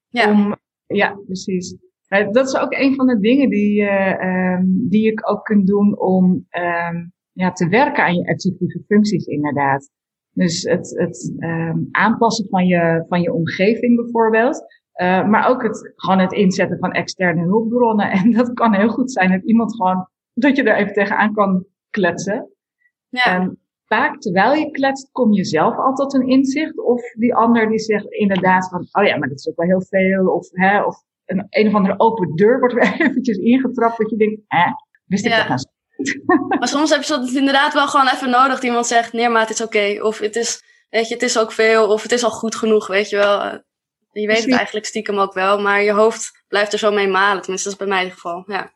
Ja. 0.07 0.29
Om, 0.31 0.55
ja, 0.85 1.19
precies. 1.25 1.75
Uh, 2.07 2.31
dat 2.31 2.47
is 2.47 2.55
ook 2.55 2.73
een 2.73 2.95
van 2.95 3.07
de 3.07 3.19
dingen 3.19 3.49
die, 3.49 3.81
um, 3.81 4.89
die 4.89 5.05
je 5.05 5.25
ook 5.25 5.43
kunt 5.43 5.67
doen 5.67 5.99
om 5.99 6.47
um, 6.49 7.13
ja, 7.41 7.51
te 7.51 7.67
werken 7.67 8.03
aan 8.03 8.15
je 8.15 8.25
executieve 8.25 8.83
functies, 8.87 9.25
inderdaad. 9.25 9.89
Dus 10.33 10.63
het, 10.63 10.89
het 10.99 11.33
um, 11.39 11.87
aanpassen 11.91 12.47
van 12.49 12.65
je, 12.65 13.05
van 13.07 13.21
je 13.21 13.33
omgeving 13.33 13.95
bijvoorbeeld. 13.95 14.63
Uh, 15.01 15.27
maar 15.27 15.47
ook 15.49 15.63
het, 15.63 15.93
gewoon 15.95 16.19
het 16.19 16.31
inzetten 16.31 16.77
van 16.77 16.91
externe 16.91 17.43
hulpbronnen. 17.43 18.11
En 18.19 18.31
dat 18.31 18.53
kan 18.53 18.73
heel 18.73 18.89
goed 18.89 19.11
zijn 19.11 19.31
dat 19.31 19.43
iemand 19.43 19.75
gewoon, 19.75 20.07
dat 20.33 20.55
je 20.55 20.63
er 20.63 20.75
even 20.75 20.93
tegenaan 20.93 21.33
kan 21.33 21.65
kletsen. 21.89 22.49
Ja. 23.09 23.41
Um, 23.41 23.57
vaak 23.85 24.19
terwijl 24.19 24.53
je 24.53 24.71
kletst, 24.71 25.11
kom 25.11 25.33
je 25.33 25.45
zelf 25.45 25.77
al 25.77 25.93
tot 25.93 26.13
een 26.13 26.27
inzicht. 26.27 26.79
Of 26.79 27.01
die 27.11 27.35
ander 27.35 27.69
die 27.69 27.79
zegt 27.79 28.11
inderdaad 28.11 28.69
van, 28.69 28.87
oh 28.91 29.07
ja, 29.07 29.17
maar 29.17 29.27
dat 29.27 29.37
is 29.37 29.49
ook 29.49 29.55
wel 29.55 29.67
heel 29.67 29.81
veel. 29.81 30.33
Of, 30.33 30.49
hè, 30.51 30.83
of 30.83 31.03
een, 31.25 31.47
een 31.49 31.67
of 31.67 31.73
andere 31.73 31.99
open 31.99 32.35
deur 32.35 32.59
wordt 32.59 32.73
weer 32.73 32.95
eventjes 33.07 33.37
ingetrapt. 33.37 33.97
Dat 33.97 34.09
je 34.09 34.17
denkt, 34.17 34.41
eh, 34.47 34.73
wist 35.05 35.25
ik 35.25 35.31
ja. 35.31 35.37
dat 35.37 35.47
nou 35.47 35.59
maar 36.59 36.67
soms 36.67 36.89
heb 36.89 37.03
je 37.03 37.13
het 37.13 37.35
inderdaad 37.35 37.73
wel 37.73 37.87
gewoon 37.87 38.07
even 38.07 38.29
nodig. 38.29 38.53
Dat 38.53 38.63
iemand 38.63 38.87
zegt, 38.87 39.13
nee, 39.13 39.29
maar 39.29 39.41
het 39.41 39.49
is 39.49 39.61
oké. 39.61 39.97
Of 40.01 40.19
het 40.19 40.35
is, 40.35 40.63
weet 40.89 41.07
je, 41.07 41.13
het 41.13 41.23
is 41.23 41.39
ook 41.39 41.51
veel. 41.51 41.87
Of 41.87 42.01
het 42.01 42.11
is 42.11 42.23
al 42.23 42.29
goed 42.29 42.55
genoeg, 42.55 42.87
weet 42.87 43.09
je 43.09 43.17
wel. 43.17 43.61
Je 44.11 44.27
weet 44.27 44.43
het 44.43 44.55
eigenlijk 44.55 44.85
stiekem 44.85 45.17
ook 45.19 45.33
wel. 45.33 45.61
Maar 45.61 45.83
je 45.83 45.91
hoofd 45.91 46.43
blijft 46.47 46.73
er 46.73 46.79
zo 46.79 46.91
mee 46.91 47.07
malen. 47.07 47.41
Tenminste, 47.41 47.69
dat 47.69 47.79
is 47.79 47.85
bij 47.85 47.95
mij 47.95 48.03
het 48.03 48.13
geval, 48.13 48.43
ja. 48.47 48.71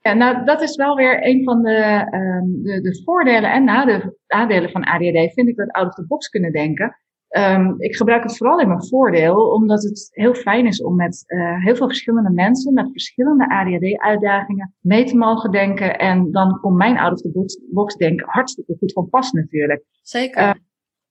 Ja, 0.00 0.12
nou, 0.12 0.44
dat 0.44 0.62
is 0.62 0.76
wel 0.76 0.96
weer 0.96 1.26
een 1.26 1.44
van 1.44 1.62
de, 1.62 2.06
um, 2.12 2.62
de, 2.62 2.80
de 2.80 3.02
voordelen 3.04 3.52
en 3.52 3.64
nadelen 3.64 4.70
van 4.70 4.84
ADHD. 4.84 5.32
Vind 5.32 5.48
ik 5.48 5.56
dat 5.56 5.70
out 5.70 5.86
of 5.86 5.94
the 5.94 6.06
box 6.06 6.28
kunnen 6.28 6.52
denken. 6.52 6.96
Um, 7.30 7.74
ik 7.78 7.96
gebruik 7.96 8.22
het 8.22 8.36
vooral 8.36 8.60
in 8.60 8.68
mijn 8.68 8.86
voordeel, 8.86 9.50
omdat 9.50 9.82
het 9.82 10.08
heel 10.12 10.34
fijn 10.34 10.66
is 10.66 10.82
om 10.82 10.96
met 10.96 11.24
uh, 11.26 11.64
heel 11.64 11.74
veel 11.76 11.86
verschillende 11.86 12.30
mensen 12.30 12.74
met 12.74 12.90
verschillende 12.90 13.48
ADHD-uitdagingen 13.48 14.74
mee 14.80 15.04
te 15.04 15.16
mogen 15.16 15.50
denken. 15.50 15.98
En 15.98 16.30
dan 16.30 16.60
komt 16.60 16.76
mijn 16.76 16.98
out 16.98 17.12
of 17.12 17.20
the 17.20 17.60
box 17.70 17.96
denken 17.96 18.26
hartstikke 18.28 18.76
goed 18.78 18.92
van 18.92 19.08
pas 19.08 19.32
natuurlijk. 19.32 19.84
Zeker. 20.02 20.42
Uh, 20.42 20.52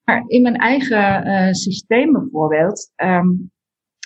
maar 0.04 0.24
in 0.28 0.42
mijn 0.42 0.56
eigen 0.56 1.28
uh, 1.28 1.52
systeem 1.52 2.12
bijvoorbeeld 2.12 2.92
um, 3.04 3.52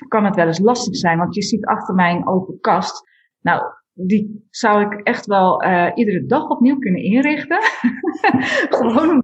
kan 0.07 0.25
het 0.25 0.35
wel 0.35 0.47
eens 0.47 0.59
lastig 0.59 0.95
zijn, 0.95 1.17
want 1.17 1.35
je 1.35 1.41
ziet 1.41 1.65
achter 1.65 1.95
mijn 1.95 2.27
open 2.27 2.59
kast. 2.59 3.03
Nou, 3.41 3.61
die 3.93 4.47
zou 4.49 4.81
ik 4.85 5.01
echt 5.03 5.25
wel 5.25 5.63
iedere 5.95 6.25
dag 6.25 6.49
opnieuw 6.49 6.77
kunnen 6.77 7.03
inrichten. 7.03 7.59
Gewoon 8.79 9.23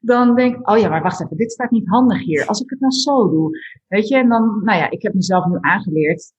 dan 0.00 0.34
denk 0.34 0.56
ik, 0.56 0.70
oh 0.70 0.78
ja, 0.78 0.88
maar 0.88 1.02
wacht 1.02 1.22
even, 1.22 1.36
dit 1.36 1.52
staat 1.52 1.70
niet 1.70 1.88
handig 1.88 2.24
hier. 2.24 2.46
Als 2.46 2.60
ik 2.60 2.70
het 2.70 2.80
nou 2.80 2.92
zo 2.92 3.30
doe, 3.30 3.58
weet 3.88 4.08
je, 4.08 4.16
en 4.16 4.28
dan, 4.28 4.60
nou 4.64 4.78
ja, 4.78 4.90
ik 4.90 5.02
heb 5.02 5.14
mezelf 5.14 5.46
nu 5.46 5.56
aangeleerd, 5.60 6.32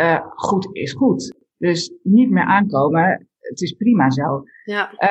uh, 0.00 0.20
goed 0.34 0.68
is 0.72 0.92
goed. 0.92 1.34
Dus 1.56 1.92
niet 2.02 2.30
meer 2.30 2.44
aankomen, 2.44 3.28
het 3.38 3.60
is 3.60 3.72
prima 3.72 4.10
zo. 4.10 4.42
Ja. 4.64 4.92
Uh, 4.92 5.08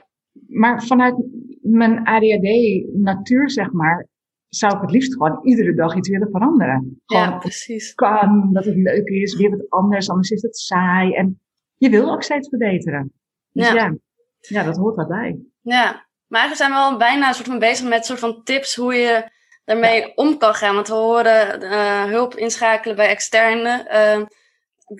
maar 0.47 0.83
vanuit 0.83 1.15
mijn 1.61 2.07
ADHD-natuur, 2.07 3.49
zeg 3.49 3.71
maar, 3.71 4.07
zou 4.49 4.75
ik 4.75 4.81
het 4.81 4.91
liefst 4.91 5.13
gewoon 5.13 5.39
iedere 5.43 5.75
dag 5.75 5.95
iets 5.95 6.09
willen 6.09 6.29
veranderen. 6.29 7.01
Gewoon 7.05 7.23
ja, 7.23 7.37
precies. 7.37 7.93
Kan, 7.93 8.49
dat 8.53 8.65
het 8.65 8.75
leuk 8.75 9.07
is, 9.07 9.35
weer 9.35 9.49
wat 9.49 9.69
anders, 9.69 10.09
anders 10.09 10.29
is 10.29 10.41
het 10.41 10.57
saai. 10.57 11.13
En 11.13 11.41
je 11.75 11.89
wil 11.89 12.11
ook 12.11 12.23
steeds 12.23 12.49
verbeteren. 12.49 13.13
Dus 13.51 13.67
ja, 13.67 13.75
ja, 13.75 13.97
ja 14.39 14.63
dat 14.63 14.77
hoort 14.77 14.95
daarbij. 14.95 15.39
Ja, 15.61 16.07
maar 16.33 16.41
eigenlijk 16.41 16.71
zijn 16.71 16.81
we 16.81 16.91
al 16.91 16.97
bijna 16.97 17.27
een 17.27 17.33
soort 17.33 17.47
van 17.47 17.59
bezig 17.59 17.89
met 17.89 18.05
soort 18.05 18.19
van 18.19 18.43
tips 18.43 18.75
hoe 18.75 18.93
je 18.93 19.31
daarmee 19.65 20.15
om 20.15 20.37
kan 20.37 20.53
gaan. 20.53 20.75
Want 20.75 20.87
we 20.87 20.93
horen 20.93 21.63
uh, 21.63 22.03
hulp 22.03 22.35
inschakelen 22.35 22.95
bij 22.95 23.09
externe. 23.09 23.71
Uh, 23.91 24.25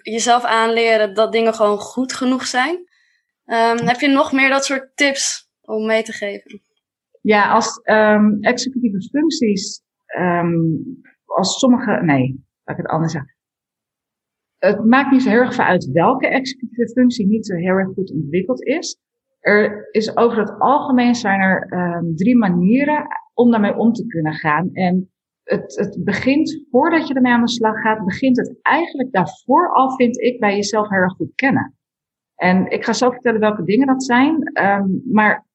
jezelf 0.02 0.44
aanleren 0.44 1.14
dat 1.14 1.32
dingen 1.32 1.54
gewoon 1.54 1.78
goed 1.78 2.14
genoeg 2.14 2.46
zijn. 2.46 2.76
Um, 3.46 3.78
heb 3.78 4.00
je 4.00 4.08
nog 4.08 4.32
meer 4.32 4.50
dat 4.50 4.66
soort 4.66 4.92
tips 4.96 5.50
om 5.62 5.86
mee 5.86 6.04
te 6.04 6.12
geven? 6.12 6.62
Ja, 7.22 7.52
als 7.52 7.82
um, 7.84 8.38
executieve 8.42 9.10
functies, 9.10 9.82
um, 10.18 11.02
als 11.26 11.60
sommige, 11.60 11.92
nee, 11.92 12.46
laat 12.64 12.78
ik 12.78 12.84
het 12.84 12.92
anders 12.92 13.12
zeggen. 13.12 13.36
Het 14.58 14.86
maakt 14.86 15.12
niet 15.12 15.22
zo 15.22 15.30
heel 15.30 15.40
erg 15.40 15.56
veel 15.56 15.66
uit 15.66 15.92
welke 15.92 16.28
executieve 16.28 16.92
functie 16.92 17.28
niet 17.28 17.46
zo 17.46 17.56
heel 17.56 17.76
erg 17.76 17.94
goed 17.94 18.12
ontwikkeld 18.12 18.64
is. 18.64 18.98
Er 19.44 19.88
is 19.92 20.18
over 20.18 20.40
het 20.40 20.60
algemeen 20.60 21.16
zijn 21.16 21.42
er 21.42 21.74
um, 21.74 22.16
drie 22.16 22.38
manieren 22.38 23.08
om 23.34 23.52
daarmee 23.52 23.76
om 23.76 23.94
te 23.94 24.06
kunnen 24.08 24.34
gaan. 24.34 24.70
En 24.74 25.12
het, 25.44 25.76
het 25.76 26.04
begint, 26.04 26.66
voordat 26.70 27.08
je 27.08 27.14
ermee 27.14 27.32
aan 27.32 27.42
de 27.42 27.50
slag 27.50 27.82
gaat, 27.82 28.06
begint 28.06 28.38
het 28.38 28.60
eigenlijk 28.62 29.12
daarvoor 29.12 29.74
al, 29.74 29.96
vind 29.96 30.20
ik, 30.20 30.40
bij 30.40 30.56
jezelf 30.56 30.90
heel 30.90 31.00
erg 31.00 31.14
goed 31.14 31.36
kennen. 31.36 31.78
En 32.36 32.70
ik 32.70 32.86
ga 32.86 32.94
zo 32.94 33.10
vertellen 33.10 33.40
welke 33.40 33.64
dingen 33.64 33.88
dat 33.88 34.04
zijn. 34.04 34.52
Um, 34.62 35.02
maar 35.12 35.48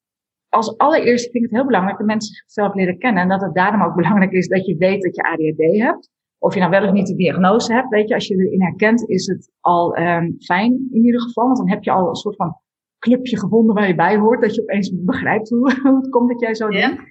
als 0.48 0.78
allereerste 0.78 1.30
vind 1.30 1.44
ik 1.44 1.50
het 1.50 1.58
heel 1.58 1.68
belangrijk 1.68 1.98
dat 1.98 2.06
mensen 2.06 2.34
zichzelf 2.34 2.74
leren 2.74 2.98
kennen. 2.98 3.22
En 3.22 3.28
dat 3.28 3.40
het 3.40 3.54
daarom 3.54 3.82
ook 3.82 3.94
belangrijk 4.02 4.32
is 4.32 4.48
dat 4.48 4.66
je 4.66 4.76
weet 4.76 5.02
dat 5.02 5.16
je 5.16 5.22
ADHD 5.22 5.78
hebt. 5.82 6.10
Of 6.38 6.54
je 6.54 6.60
nou 6.60 6.70
wel 6.70 6.84
of 6.84 6.92
niet 6.92 7.06
de 7.06 7.16
diagnose 7.16 7.72
hebt, 7.72 7.88
weet 7.88 8.08
je, 8.08 8.14
als 8.14 8.26
je 8.26 8.34
erin 8.34 8.62
herkent, 8.62 9.08
is 9.08 9.26
het 9.26 9.52
al 9.60 9.98
um, 9.98 10.36
fijn 10.38 10.88
in 10.90 11.04
ieder 11.04 11.20
geval. 11.20 11.44
Want 11.44 11.56
dan 11.56 11.68
heb 11.68 11.82
je 11.82 11.90
al 11.90 12.08
een 12.08 12.14
soort 12.14 12.36
van 12.36 12.56
clubje 12.98 13.38
gevonden 13.38 13.74
waar 13.74 13.88
je 13.88 13.94
bij 13.94 14.16
hoort, 14.16 14.40
dat 14.40 14.54
je 14.54 14.62
opeens 14.62 15.02
begrijpt 15.04 15.48
hoe, 15.48 15.72
hoe 15.82 15.96
het 15.96 16.08
komt 16.08 16.28
dat 16.28 16.40
jij 16.40 16.54
zo 16.54 16.68
denkt. 16.68 17.02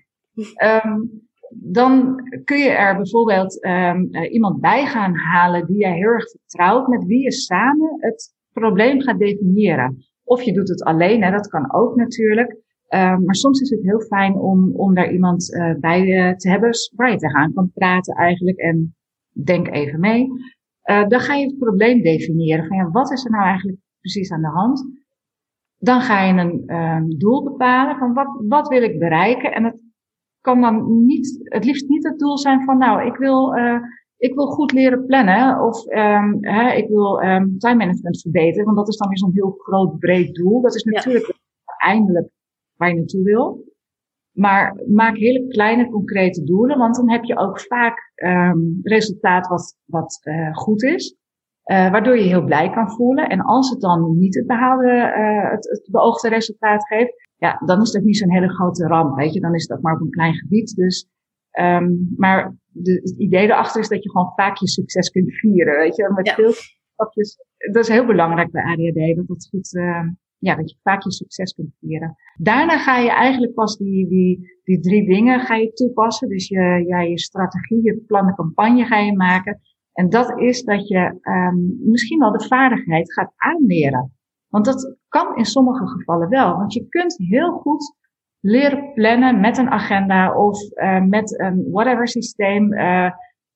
Um, 0.86 1.26
dan 1.50 2.16
kun 2.44 2.58
je 2.58 2.70
er 2.70 2.96
bijvoorbeeld 2.96 3.66
um, 3.66 4.08
uh, 4.12 4.34
iemand 4.34 4.62
bij 4.62 4.86
gaan 4.86 5.16
halen 5.16 5.66
die 5.68 5.78
jij 5.78 5.94
heel 5.94 6.10
erg 6.10 6.30
vertrouwt, 6.30 6.88
met 6.88 7.04
wie 7.06 7.24
je 7.24 7.32
samen 7.32 7.96
het 7.98 8.36
probleem 8.52 9.02
gaat 9.02 9.20
definiëren. 9.20 9.98
Of 10.24 10.42
je 10.42 10.54
doet 10.54 10.70
het 10.70 10.84
alleen, 10.84 11.24
hè, 11.24 11.32
dat 11.32 11.48
kan 11.48 11.74
ook 11.74 11.96
natuurlijk. 11.96 12.52
Um, 12.90 13.24
maar 13.24 13.36
soms 13.36 13.62
is 13.62 13.70
het 13.70 13.84
heel 13.84 14.02
fijn 14.02 14.34
om, 14.34 14.76
om 14.76 14.94
daar 14.94 15.12
iemand 15.12 15.54
uh, 15.54 15.76
bij 15.80 16.02
uh, 16.02 16.36
te 16.36 16.50
hebben 16.50 16.72
waar 16.96 17.12
je 17.12 17.18
tegenaan 17.18 17.54
kan 17.54 17.72
praten 17.74 18.16
eigenlijk 18.16 18.58
en 18.58 18.96
denk 19.44 19.68
even 19.68 20.00
mee. 20.00 20.28
Dan 21.08 21.20
ga 21.20 21.34
je 21.34 21.46
het 21.46 21.58
probleem 21.58 22.02
definiëren 22.02 22.66
van 22.66 22.78
ja, 22.78 22.90
wat 22.92 23.12
is 23.12 23.26
er 23.26 23.32
nou 23.32 23.44
eigenlijk 23.44 23.78
precies 24.00 24.32
aan 24.32 24.42
de 24.42 24.48
hand? 24.48 24.86
Dan 25.78 26.02
ga 26.02 26.24
je 26.24 26.34
een 26.34 26.76
um, 26.76 27.18
doel 27.18 27.44
bepalen 27.44 27.98
van 27.98 28.14
wat, 28.14 28.42
wat 28.48 28.68
wil 28.68 28.82
ik 28.82 29.00
bereiken. 29.00 29.52
En 29.52 29.64
het 29.64 29.82
kan 30.42 30.62
dan 30.62 31.06
niet, 31.06 31.40
het 31.44 31.66
liefst 31.66 31.90
niet 31.90 32.04
het 32.04 32.20
doel 32.20 32.38
zijn 32.38 32.64
van 32.64 32.78
nou, 32.78 33.06
ik 33.06 33.16
wil, 33.16 33.58
uh, 33.58 33.80
ik 34.18 34.34
wil 34.34 34.46
goed 34.46 34.72
leren 34.72 35.06
plannen 35.06 35.62
of 35.62 35.86
um, 35.86 36.38
hè, 36.42 36.72
ik 36.72 36.88
wil 36.88 37.24
um, 37.24 37.58
time 37.58 37.76
management 37.76 38.22
verbeteren. 38.22 38.66
Want 38.66 38.78
dat 38.78 38.88
is 38.88 38.98
dan 38.98 39.08
weer 39.08 39.18
zo'n 39.18 39.34
heel 39.34 39.56
groot, 39.58 40.00
breed 40.00 40.36
doel. 40.36 40.62
Dat 40.62 40.76
is 40.76 40.84
natuurlijk 40.84 41.28
ja. 41.28 41.34
uiteindelijk 41.66 42.30
waar 42.76 42.90
je 42.90 42.96
naartoe 42.96 43.24
wil. 43.24 43.66
Maar 44.32 44.82
maak 44.88 45.18
hele 45.18 45.48
kleine, 45.48 45.90
concrete 45.90 46.44
doelen, 46.44 46.78
want 46.78 46.96
dan 46.96 47.10
heb 47.10 47.24
je 47.24 47.38
ook 47.38 47.62
vaak 47.62 48.12
um, 48.16 48.80
resultaat 48.84 49.48
wat, 49.48 49.78
wat 49.86 50.20
uh, 50.24 50.56
goed 50.56 50.84
is. 50.84 51.16
Uh, 51.72 51.92
waardoor 51.92 52.18
je 52.18 52.24
heel 52.24 52.44
blij 52.44 52.70
kan 52.70 52.90
voelen. 52.90 53.30
En 53.30 53.42
als 53.42 53.70
het 53.70 53.82
dan 53.82 54.18
niet 54.18 54.36
het 54.36 54.48
behaalde, 54.48 55.14
uh, 55.18 55.52
het, 55.52 55.70
het 55.70 55.88
beoogde 55.92 56.30
resultaat 56.30 56.88
geeft, 56.88 57.14
ja, 57.38 57.62
dan 57.66 57.82
is 57.82 57.92
dat 57.92 58.04
niet 58.04 58.18
zo'n 58.18 58.32
hele 58.32 58.50
grote 58.50 58.88
ramp, 58.88 59.16
weet 59.16 59.34
je. 59.34 59.40
Dan 59.40 59.54
is 59.54 59.68
dat 59.68 59.82
maar 59.82 59.94
op 59.94 60.02
een 60.02 60.10
klein 60.10 60.34
gebied. 60.34 60.76
Dus, 60.76 61.08
um, 61.60 62.14
maar 62.18 62.56
de, 62.68 62.94
het 62.94 63.20
idee 63.20 63.44
erachter 63.44 63.82
is 63.82 63.88
dat 63.88 64.04
je 64.04 64.10
gewoon 64.10 64.32
vaak 64.36 64.58
je 64.58 64.68
succes 64.68 65.10
kunt 65.10 65.34
vieren, 65.34 65.78
weet 65.78 65.96
je. 65.96 66.12
Met 66.16 66.28
ja. 66.28 66.34
veel 66.34 66.52
stapjes. 66.94 67.38
Dat 67.72 67.84
is 67.84 67.90
heel 67.90 68.06
belangrijk 68.06 68.52
bij 68.52 68.64
ADHD, 68.64 69.16
dat 69.16 69.28
dat 69.28 69.48
goed, 69.50 69.74
uh, 69.74 70.10
ja, 70.38 70.56
dat 70.56 70.70
je 70.70 70.78
vaak 70.84 71.04
je 71.04 71.12
succes 71.12 71.54
kunt 71.54 71.76
vieren. 71.80 72.16
Daarna 72.36 72.78
ga 72.78 72.98
je 72.98 73.12
eigenlijk 73.12 73.54
pas 73.54 73.78
die, 73.78 74.08
die, 74.08 74.60
die 74.64 74.80
drie 74.80 75.06
dingen 75.06 75.40
ga 75.40 75.56
je 75.56 75.74
toepassen. 75.74 76.30
Dus 76.30 76.48
je, 76.48 76.84
ja, 76.88 77.02
je 77.02 77.20
strategie, 77.20 77.84
je 77.84 78.04
plan, 78.08 78.28
de 78.28 78.36
campagne 78.36 78.86
ga 78.86 79.00
je 79.00 79.16
maken. 79.16 79.60
En 79.98 80.10
dat 80.10 80.40
is 80.40 80.64
dat 80.64 80.88
je 80.88 81.20
um, 81.22 81.80
misschien 81.84 82.20
wel 82.20 82.32
de 82.32 82.48
vaardigheid 82.48 83.14
gaat 83.14 83.34
aanleren. 83.36 84.12
Want 84.48 84.66
dat 84.66 84.98
kan 85.08 85.36
in 85.36 85.46
sommige 85.46 85.88
gevallen 85.88 86.30
wel. 86.30 86.58
Want 86.58 86.74
je 86.74 86.88
kunt 86.88 87.18
heel 87.18 87.52
goed 87.52 87.96
leren 88.40 88.94
plannen 88.94 89.40
met 89.40 89.58
een 89.58 89.70
agenda 89.70 90.36
of 90.36 90.62
uh, 90.62 91.04
met 91.04 91.40
een 91.40 91.68
whatever 91.72 92.08
systeem. 92.08 92.74
Uh, 92.74 93.10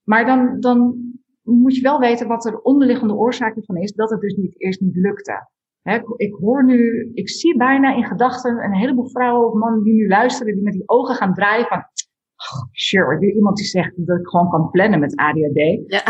maar 0.04 0.26
dan, 0.26 0.60
dan 0.60 0.96
moet 1.42 1.76
je 1.76 1.82
wel 1.82 2.00
weten 2.00 2.28
wat 2.28 2.46
er 2.46 2.62
onderliggende 2.62 3.16
oorzaak 3.16 3.56
ervan 3.56 3.78
is 3.78 3.94
dat 3.94 4.10
het 4.10 4.22
dus 4.22 4.36
niet, 4.36 4.62
eerst 4.62 4.82
niet 4.82 4.96
lukte. 4.96 5.48
He, 5.82 6.00
ik 6.16 6.34
hoor 6.34 6.66
nu, 6.66 7.12
ik 7.14 7.30
zie 7.30 7.58
bijna 7.58 7.96
in 7.96 8.06
gedachten 8.06 8.64
een 8.64 8.76
heleboel 8.76 9.10
vrouwen 9.10 9.48
of 9.48 9.54
mannen 9.54 9.84
die 9.84 9.94
nu 9.94 10.08
luisteren, 10.08 10.54
die 10.54 10.64
met 10.64 10.74
die 10.74 10.90
ogen 10.90 11.16
gaan 11.16 11.34
draaien 11.34 11.66
van, 11.66 11.84
oh, 12.50 12.64
sure, 12.72 13.20
weer 13.20 13.34
iemand 13.34 13.58
die 13.58 13.66
zegt 13.66 13.92
dat 13.96 14.20
ik 14.20 14.28
gewoon 14.28 14.50
kan 14.50 14.70
plannen 14.70 15.00
met 15.00 15.16
ADHD. 15.16 15.82
Ja. 15.88 16.04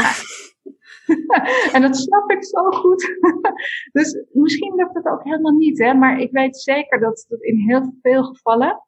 en 1.74 1.82
dat 1.82 1.98
snap 1.98 2.32
ik 2.32 2.44
zo 2.46 2.70
goed. 2.70 3.20
dus 3.98 4.26
misschien 4.32 4.76
lukt 4.76 4.94
het 4.94 5.06
ook 5.06 5.24
helemaal 5.24 5.52
niet, 5.52 5.80
hè. 5.80 5.94
Maar 5.94 6.20
ik 6.20 6.32
weet 6.32 6.58
zeker 6.58 7.00
dat, 7.00 7.26
dat 7.30 7.42
in 7.42 7.58
heel 7.58 7.94
veel 8.02 8.24
gevallen, 8.24 8.84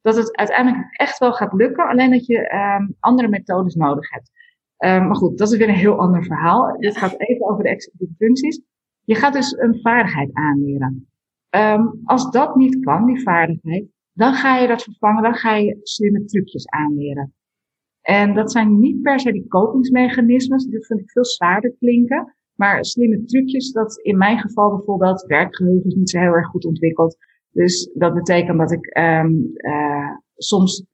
dat 0.00 0.16
het 0.16 0.36
uiteindelijk 0.36 0.86
echt 0.90 1.18
wel 1.18 1.32
gaat 1.32 1.52
lukken. 1.52 1.88
Alleen 1.88 2.10
dat 2.10 2.26
je 2.26 2.54
um, 2.54 2.96
andere 3.00 3.28
methodes 3.28 3.74
nodig 3.74 4.10
hebt. 4.10 4.30
Um, 4.78 5.06
maar 5.06 5.16
goed, 5.16 5.38
dat 5.38 5.52
is 5.52 5.58
weer 5.58 5.68
een 5.68 5.74
heel 5.74 5.98
ander 5.98 6.24
verhaal. 6.24 6.76
Dit 6.78 6.96
gaat 6.96 7.20
even 7.20 7.46
over 7.46 7.62
de 7.62 7.70
executieve 7.70 8.14
functies. 8.18 8.60
Je 9.04 9.14
gaat 9.14 9.32
dus 9.32 9.58
een 9.58 9.80
vaardigheid 9.80 10.30
aanleren. 10.32 11.08
Um, 11.50 12.00
als 12.04 12.30
dat 12.30 12.56
niet 12.56 12.84
kan, 12.84 13.06
die 13.06 13.22
vaardigheid, 13.22 13.84
dan 14.16 14.34
ga 14.34 14.58
je 14.58 14.68
dat 14.68 14.82
vervangen, 14.82 15.22
dan 15.22 15.34
ga 15.34 15.56
je 15.56 15.78
slimme 15.82 16.24
trucjes 16.24 16.68
aanleren. 16.68 17.34
En 18.00 18.34
dat 18.34 18.52
zijn 18.52 18.78
niet 18.78 19.02
per 19.02 19.20
se 19.20 19.32
die 19.32 19.46
kopingsmechanismes, 19.48 20.66
dat 20.66 20.86
vind 20.86 21.00
ik 21.00 21.10
veel 21.10 21.24
zwaarder 21.24 21.74
klinken. 21.78 22.34
Maar 22.54 22.84
slimme 22.84 23.24
trucjes, 23.24 23.72
dat 23.72 24.00
in 24.02 24.18
mijn 24.18 24.38
geval 24.38 24.76
bijvoorbeeld, 24.76 25.22
werkgeheugen 25.26 25.84
is 25.84 25.94
niet 25.94 26.10
zo 26.10 26.18
heel 26.18 26.32
erg 26.32 26.46
goed 26.46 26.64
ontwikkeld. 26.64 27.16
Dus 27.50 27.90
dat 27.94 28.14
betekent 28.14 28.58
dat 28.58 28.72
ik 28.72 28.98
um, 28.98 29.52
uh, 29.56 30.10
soms 30.34 30.84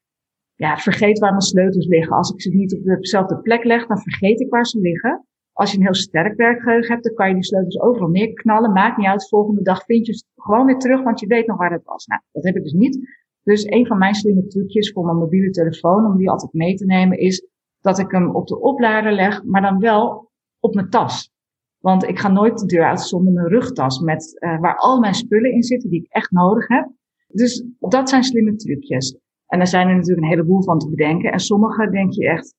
ja, 0.54 0.76
vergeet 0.76 1.18
waar 1.18 1.30
mijn 1.30 1.42
sleutels 1.42 1.87
liggen. 1.87 2.16
Als 2.16 2.32
ik 2.32 2.40
ze 2.40 2.50
niet 2.50 2.74
op 2.74 2.85
dezelfde 2.85 3.40
plek 3.40 3.64
leg, 3.64 3.87
dan 3.87 3.98
vergeet 3.98 4.40
ik 4.40 4.50
waar 4.50 4.66
ze 4.66 4.80
liggen. 4.80 5.26
Als 5.62 5.70
je 5.70 5.77
een 5.77 5.85
heel 5.85 5.94
sterk 5.94 6.37
werkgeheugen 6.37 6.92
hebt, 6.92 7.05
dan 7.05 7.14
kan 7.14 7.29
je 7.29 7.35
die 7.35 7.44
sleutels 7.44 7.81
overal 7.81 8.09
neerknallen. 8.09 8.72
Maakt 8.72 8.96
niet 8.96 9.07
uit, 9.07 9.29
volgende 9.29 9.62
dag 9.62 9.85
vind 9.85 10.07
je 10.07 10.14
ze 10.14 10.25
gewoon 10.37 10.66
weer 10.66 10.79
terug, 10.79 11.03
want 11.03 11.20
je 11.20 11.27
weet 11.27 11.46
nog 11.46 11.59
waar 11.59 11.72
het 11.72 11.85
was. 11.85 12.07
Nou, 12.07 12.22
dat 12.33 12.44
heb 12.44 12.57
ik 12.57 12.62
dus 12.62 12.72
niet. 12.72 13.09
Dus 13.42 13.66
een 13.66 13.87
van 13.87 13.98
mijn 13.98 14.14
slimme 14.14 14.46
trucjes 14.46 14.92
voor 14.92 15.05
mijn 15.05 15.16
mobiele 15.16 15.51
telefoon, 15.51 16.07
om 16.07 16.16
die 16.16 16.31
altijd 16.31 16.53
mee 16.53 16.75
te 16.75 16.85
nemen, 16.85 17.18
is 17.18 17.46
dat 17.81 17.98
ik 17.98 18.11
hem 18.11 18.35
op 18.35 18.46
de 18.46 18.61
oplader 18.61 19.12
leg, 19.12 19.44
maar 19.44 19.61
dan 19.62 19.79
wel 19.79 20.31
op 20.61 20.75
mijn 20.75 20.88
tas. 20.88 21.31
Want 21.79 22.09
ik 22.09 22.18
ga 22.18 22.29
nooit 22.29 22.59
de 22.59 22.66
deur 22.66 22.85
uit 22.85 23.01
zonder 23.01 23.33
mijn 23.33 23.48
rugtas 23.48 24.01
met 24.01 24.38
uh, 24.38 24.61
waar 24.61 24.77
al 24.77 25.01
mijn 25.01 25.14
spullen 25.14 25.53
in 25.53 25.62
zitten 25.62 25.90
die 25.90 26.01
ik 26.01 26.12
echt 26.12 26.31
nodig 26.31 26.68
heb. 26.68 26.90
Dus 27.29 27.64
dat 27.79 28.09
zijn 28.09 28.22
slimme 28.22 28.57
trucjes. 28.57 29.18
En 29.46 29.59
daar 29.59 29.66
zijn 29.66 29.88
er 29.88 29.94
natuurlijk 29.94 30.22
een 30.22 30.33
heleboel 30.33 30.62
van 30.62 30.79
te 30.79 30.90
bedenken. 30.90 31.33
En 31.33 31.40
sommige 31.40 31.90
denk 31.90 32.12
je 32.12 32.29
echt, 32.29 32.55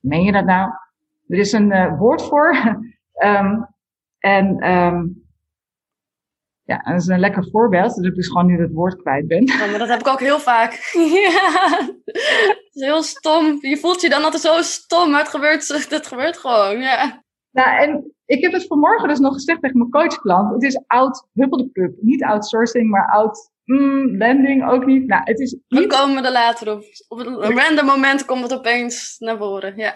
meen 0.00 0.24
je 0.24 0.32
dat 0.32 0.44
nou? 0.44 0.70
Er 1.26 1.38
is 1.38 1.52
een 1.52 1.70
uh, 1.70 1.98
woord 1.98 2.22
voor. 2.22 2.56
um, 3.24 3.66
en 4.36 4.70
um, 4.72 5.26
ja, 6.66 6.82
dat 6.82 7.00
is 7.00 7.06
een 7.06 7.20
lekker 7.20 7.48
voorbeeld. 7.50 7.96
Dat 7.96 8.04
ik 8.04 8.14
dus 8.14 8.26
gewoon 8.26 8.46
nu 8.46 8.60
het 8.60 8.72
woord 8.72 8.96
kwijt 8.96 9.26
ben. 9.26 9.46
Ja, 9.46 9.66
maar 9.66 9.78
dat 9.78 9.88
heb 9.88 10.00
ik 10.00 10.08
ook 10.08 10.20
heel 10.20 10.38
vaak. 10.38 10.72
ja, 10.92 11.78
het 12.04 12.70
is 12.72 12.82
heel 12.82 13.02
stom. 13.02 13.58
Je 13.60 13.76
voelt 13.76 14.00
je 14.00 14.08
dan 14.08 14.24
altijd 14.24 14.42
zo 14.42 14.62
stom, 14.62 15.10
maar 15.10 15.20
het 15.20 15.28
gebeurt, 15.28 15.88
het 15.90 16.06
gebeurt 16.06 16.36
gewoon, 16.36 16.78
ja. 16.78 17.24
Nou, 17.50 17.78
en 17.78 18.14
ik 18.24 18.42
heb 18.42 18.52
het 18.52 18.66
vanmorgen 18.66 19.08
dus 19.08 19.18
nog 19.18 19.32
gezegd 19.32 19.62
tegen 19.62 19.78
mijn 19.78 19.90
coachklant. 19.90 20.52
Het 20.52 20.62
is 20.62 20.82
oud 20.86 21.26
huppeldepup. 21.32 21.94
Niet 22.00 22.24
outsourcing, 22.24 22.90
maar 22.90 23.10
oud 23.10 23.50
mm, 23.64 24.16
landing 24.16 24.68
ook 24.68 24.86
niet. 24.86 25.06
Nou, 25.06 25.22
het 25.24 25.40
is 25.40 25.56
We 25.68 25.86
komen 25.86 26.24
er 26.24 26.32
later 26.32 26.72
op. 26.72 26.84
Op 27.08 27.18
een 27.18 27.58
random 27.58 27.86
moment 27.86 28.24
komt 28.24 28.42
het 28.42 28.54
opeens 28.54 29.16
naar 29.18 29.36
voren, 29.36 29.76
ja. 29.76 29.92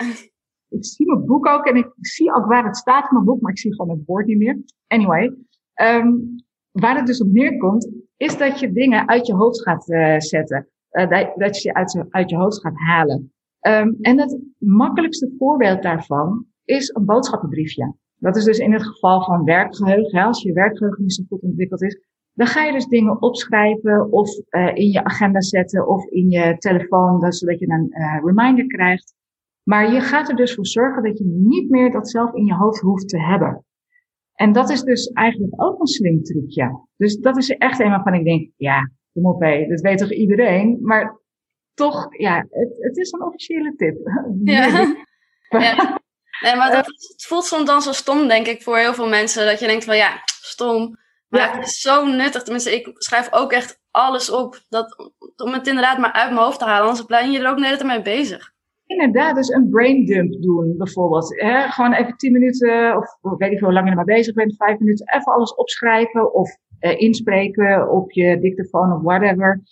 Ik 0.71 0.85
zie 0.85 1.07
mijn 1.07 1.25
boek 1.25 1.47
ook 1.47 1.67
en 1.67 1.77
ik 1.77 1.89
zie 2.01 2.35
ook 2.35 2.47
waar 2.47 2.65
het 2.65 2.77
staat 2.77 3.03
in 3.03 3.13
mijn 3.13 3.25
boek, 3.25 3.41
maar 3.41 3.51
ik 3.51 3.59
zie 3.59 3.75
gewoon 3.75 3.97
het 3.97 4.07
woord 4.07 4.27
niet 4.27 4.39
meer. 4.39 4.63
Anyway, 4.87 5.37
um, 5.83 6.35
waar 6.71 6.97
het 6.97 7.07
dus 7.07 7.23
op 7.23 7.33
neerkomt, 7.33 7.91
is 8.17 8.39
dat 8.39 8.61
je 8.61 8.73
dingen 8.73 9.09
uit 9.09 9.27
je 9.27 9.35
hoofd 9.35 9.63
gaat 9.63 9.89
uh, 9.89 10.19
zetten. 10.19 10.69
Uh, 10.91 11.11
dat, 11.37 11.57
je 11.57 11.61
ze 11.61 11.75
uit, 11.75 12.05
uit 12.09 12.31
je 12.31 12.37
hoofd 12.37 12.61
gaat 12.61 12.77
halen. 12.77 13.33
Um, 13.67 13.97
en 14.01 14.21
het 14.21 14.41
makkelijkste 14.59 15.35
voorbeeld 15.39 15.83
daarvan 15.83 16.47
is 16.65 16.95
een 16.95 17.05
boodschappenbriefje. 17.05 17.95
Dat 18.17 18.37
is 18.37 18.45
dus 18.45 18.59
in 18.59 18.73
het 18.73 18.87
geval 18.87 19.25
van 19.25 19.45
werkgeheugen. 19.45 20.23
Als 20.23 20.43
je 20.43 20.53
werkgeheugen 20.53 21.03
niet 21.03 21.15
zo 21.15 21.25
goed 21.29 21.43
ontwikkeld 21.43 21.83
is, 21.83 22.09
dan 22.33 22.47
ga 22.47 22.65
je 22.65 22.73
dus 22.73 22.87
dingen 22.87 23.23
opschrijven 23.23 24.13
of 24.13 24.31
uh, 24.51 24.75
in 24.75 24.91
je 24.91 25.05
agenda 25.05 25.41
zetten 25.41 25.89
of 25.89 26.05
in 26.07 26.31
je 26.31 26.57
telefoon, 26.59 27.33
zodat 27.33 27.59
je 27.59 27.69
een 27.69 28.21
reminder 28.25 28.67
krijgt. 28.67 29.15
Maar 29.63 29.93
je 29.93 30.01
gaat 30.01 30.29
er 30.29 30.37
dus 30.37 30.55
voor 30.55 30.67
zorgen 30.67 31.03
dat 31.03 31.19
je 31.19 31.25
niet 31.25 31.71
meer 31.71 31.91
dat 31.91 32.11
zelf 32.11 32.35
in 32.35 32.45
je 32.45 32.55
hoofd 32.55 32.81
hoeft 32.81 33.09
te 33.09 33.21
hebben. 33.21 33.65
En 34.35 34.53
dat 34.53 34.71
is 34.71 34.83
dus 34.83 35.07
eigenlijk 35.07 35.63
ook 35.63 35.81
een 35.81 35.87
slim 35.87 36.23
trucje. 36.23 36.87
Dus 36.97 37.17
dat 37.17 37.37
is 37.37 37.51
echt 37.51 37.81
een 37.81 37.91
waarvan 37.91 38.15
ik 38.15 38.25
denk, 38.25 38.51
ja, 38.57 38.91
kom 39.13 39.27
op 39.27 39.41
hé, 39.41 39.67
dat 39.67 39.81
weet 39.81 39.99
toch 39.99 40.13
iedereen. 40.13 40.79
Maar 40.83 41.21
toch, 41.75 42.07
ja, 42.19 42.47
het, 42.51 42.77
het 42.79 42.97
is 42.97 43.13
een 43.13 43.23
officiële 43.23 43.75
tip. 43.77 43.97
Ja. 44.45 44.67
ja. 45.59 46.01
Nee, 46.41 46.57
maar 46.57 46.73
dat, 46.73 46.87
het 47.13 47.25
voelt 47.27 47.45
soms 47.45 47.65
dan 47.65 47.83
zo 47.83 47.93
stom, 47.93 48.29
denk 48.29 48.47
ik, 48.47 48.63
voor 48.63 48.77
heel 48.77 48.95
veel 48.95 49.09
mensen. 49.09 49.47
Dat 49.47 49.61
je 49.61 49.67
denkt 49.67 49.85
van, 49.85 49.97
ja, 49.97 50.23
stom. 50.25 50.99
Maar 51.29 51.41
ja. 51.41 51.57
het 51.57 51.67
is 51.67 51.81
zo 51.81 52.07
nuttig. 52.07 52.43
Tenminste, 52.43 52.75
ik 52.75 52.91
schrijf 52.95 53.33
ook 53.33 53.53
echt 53.53 53.81
alles 53.91 54.31
op. 54.31 54.61
Dat, 54.69 55.13
om 55.37 55.53
het 55.53 55.67
inderdaad 55.67 55.99
maar 55.99 56.13
uit 56.13 56.31
mijn 56.31 56.45
hoofd 56.45 56.59
te 56.59 56.65
halen. 56.65 56.89
Anders 56.89 57.07
ben 57.07 57.31
je 57.31 57.39
er 57.39 57.51
ook 57.51 57.59
net 57.59 57.85
mee 57.85 58.03
bezig. 58.03 58.53
Inderdaad, 58.91 59.37
dus 59.37 59.49
een 59.49 59.69
brain 59.69 60.05
dump 60.05 60.43
doen 60.43 60.75
bijvoorbeeld. 60.77 61.41
Hè? 61.41 61.69
Gewoon 61.69 61.93
even 61.93 62.17
tien 62.17 62.33
minuten, 62.33 62.97
of 62.97 63.39
weet 63.39 63.53
ik 63.53 63.59
veel, 63.59 63.67
hoe 63.67 63.73
lang 63.73 63.85
je 63.85 63.91
er 63.91 63.97
maar 63.97 64.17
bezig 64.17 64.35
bent, 64.35 64.57
vijf 64.57 64.79
minuten, 64.79 65.15
even 65.15 65.33
alles 65.33 65.55
opschrijven 65.55 66.35
of 66.35 66.51
uh, 66.81 67.01
inspreken 67.01 67.91
op 67.91 68.13
je 68.13 68.39
dictafoon 68.41 68.93
of 68.93 69.03
whatever. 69.03 69.63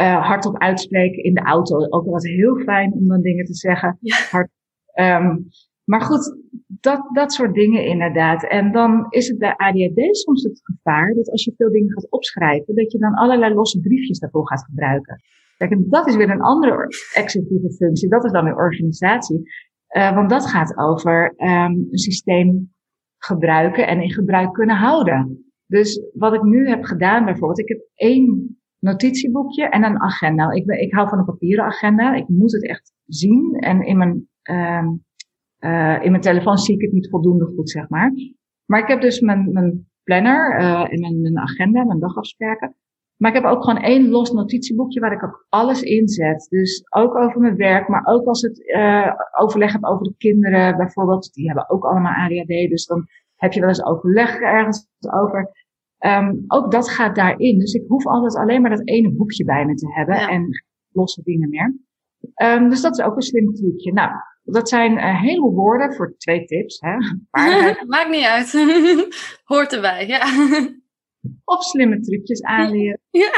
Uh, 0.00 0.26
hardop 0.26 0.58
uitspreken 0.58 1.24
in 1.24 1.34
de 1.34 1.40
auto. 1.40 1.76
Ook 1.88 2.04
wel 2.04 2.20
heel 2.20 2.56
fijn 2.56 2.92
om 2.92 3.08
dan 3.08 3.20
dingen 3.20 3.44
te 3.44 3.54
zeggen. 3.54 3.98
Ja. 4.00 4.16
Hard, 4.30 4.50
um, 4.94 5.48
maar 5.84 6.00
goed, 6.00 6.36
dat, 6.66 7.08
dat 7.12 7.32
soort 7.32 7.54
dingen 7.54 7.84
inderdaad. 7.84 8.48
En 8.48 8.72
dan 8.72 9.06
is 9.08 9.28
het 9.28 9.38
bij 9.38 9.54
ADHD 9.56 10.16
soms 10.16 10.42
het 10.42 10.60
gevaar 10.62 11.14
dat 11.14 11.30
als 11.30 11.44
je 11.44 11.54
veel 11.56 11.70
dingen 11.70 11.92
gaat 11.92 12.10
opschrijven, 12.10 12.74
dat 12.74 12.92
je 12.92 12.98
dan 12.98 13.14
allerlei 13.14 13.54
losse 13.54 13.80
briefjes 13.80 14.18
daarvoor 14.18 14.48
gaat 14.48 14.64
gebruiken. 14.64 15.20
Kijk, 15.60 15.72
en 15.72 15.86
dat 15.88 16.06
is 16.06 16.16
weer 16.16 16.30
een 16.30 16.40
andere 16.40 16.86
executieve 17.14 17.72
functie. 17.72 18.08
Dat 18.08 18.24
is 18.24 18.32
dan 18.32 18.44
weer 18.44 18.56
organisatie. 18.56 19.42
Uh, 19.96 20.14
want 20.14 20.30
dat 20.30 20.46
gaat 20.46 20.78
over 20.78 21.34
um, 21.36 21.48
een 21.90 21.98
systeem 21.98 22.72
gebruiken 23.18 23.86
en 23.86 24.02
in 24.02 24.12
gebruik 24.12 24.52
kunnen 24.52 24.76
houden. 24.76 25.44
Dus 25.66 26.02
wat 26.12 26.34
ik 26.34 26.42
nu 26.42 26.68
heb 26.68 26.84
gedaan 26.84 27.24
bijvoorbeeld, 27.24 27.58
ik 27.58 27.68
heb 27.68 27.80
één 27.94 28.58
notitieboekje 28.78 29.68
en 29.68 29.84
een 29.84 30.00
agenda. 30.00 30.50
Ik, 30.50 30.66
ben, 30.66 30.80
ik 30.80 30.94
hou 30.94 31.08
van 31.08 31.18
een 31.18 31.24
papieren 31.24 31.64
agenda. 31.64 32.14
Ik 32.14 32.28
moet 32.28 32.52
het 32.52 32.66
echt 32.66 32.92
zien. 33.06 33.54
En 33.58 33.82
in 33.82 33.98
mijn 33.98 34.28
um, 34.50 35.04
uh, 35.60 36.02
in 36.02 36.10
mijn 36.10 36.22
telefoon 36.22 36.58
zie 36.58 36.74
ik 36.74 36.80
het 36.80 36.92
niet 36.92 37.10
voldoende 37.10 37.44
goed, 37.44 37.70
zeg 37.70 37.88
maar. 37.88 38.12
Maar 38.64 38.80
ik 38.80 38.88
heb 38.88 39.00
dus 39.00 39.20
mijn, 39.20 39.52
mijn 39.52 39.90
planner 40.02 40.60
uh, 40.60 40.92
en 40.92 41.00
mijn, 41.00 41.20
mijn 41.20 41.38
agenda, 41.38 41.84
mijn 41.84 42.00
dagafspraken. 42.00 42.74
Maar 43.20 43.34
ik 43.34 43.42
heb 43.42 43.52
ook 43.52 43.64
gewoon 43.64 43.82
één 43.82 44.08
los 44.08 44.30
notitieboekje 44.30 45.00
waar 45.00 45.12
ik 45.12 45.24
ook 45.24 45.46
alles 45.48 45.82
in 45.82 46.08
zet. 46.08 46.46
Dus 46.50 46.82
ook 46.90 47.16
over 47.16 47.40
mijn 47.40 47.56
werk, 47.56 47.88
maar 47.88 48.06
ook 48.06 48.26
als 48.26 48.42
het 48.42 48.58
uh, 48.58 49.12
overleg 49.38 49.72
heb 49.72 49.84
over 49.84 50.04
de 50.04 50.14
kinderen 50.16 50.76
bijvoorbeeld. 50.76 51.32
Die 51.32 51.46
hebben 51.46 51.70
ook 51.70 51.84
allemaal 51.84 52.12
ADHD, 52.12 52.70
dus 52.70 52.86
dan 52.86 53.06
heb 53.36 53.52
je 53.52 53.60
wel 53.60 53.68
eens 53.68 53.84
overleg 53.84 54.40
ergens 54.40 54.86
over. 55.10 55.50
Um, 55.98 56.44
ook 56.46 56.70
dat 56.70 56.90
gaat 56.90 57.14
daarin. 57.14 57.58
Dus 57.58 57.72
ik 57.72 57.84
hoef 57.88 58.06
altijd 58.06 58.36
alleen 58.36 58.60
maar 58.60 58.70
dat 58.70 58.88
ene 58.88 59.12
boekje 59.12 59.44
bij 59.44 59.66
me 59.66 59.74
te 59.74 59.92
hebben 59.92 60.16
ja. 60.16 60.28
en 60.28 60.48
losse 60.92 61.22
dingen 61.22 61.48
meer. 61.48 61.78
Um, 62.42 62.68
dus 62.68 62.80
dat 62.80 62.98
is 62.98 63.04
ook 63.04 63.16
een 63.16 63.22
slim 63.22 63.54
trucje. 63.54 63.92
Nou, 63.92 64.10
dat 64.42 64.68
zijn 64.68 64.92
een 64.92 65.16
heleboel 65.16 65.54
woorden 65.54 65.94
voor 65.94 66.14
twee 66.16 66.44
tips. 66.44 66.80
Hè? 66.80 66.96
Maakt 67.86 68.10
niet 68.10 68.24
uit. 68.24 68.52
Hoort 69.50 69.72
erbij, 69.72 70.06
ja. 70.06 70.26
Of 71.44 71.62
slimme 71.62 72.00
trucjes 72.00 72.42
aanleren. 72.42 73.00
Ja. 73.10 73.30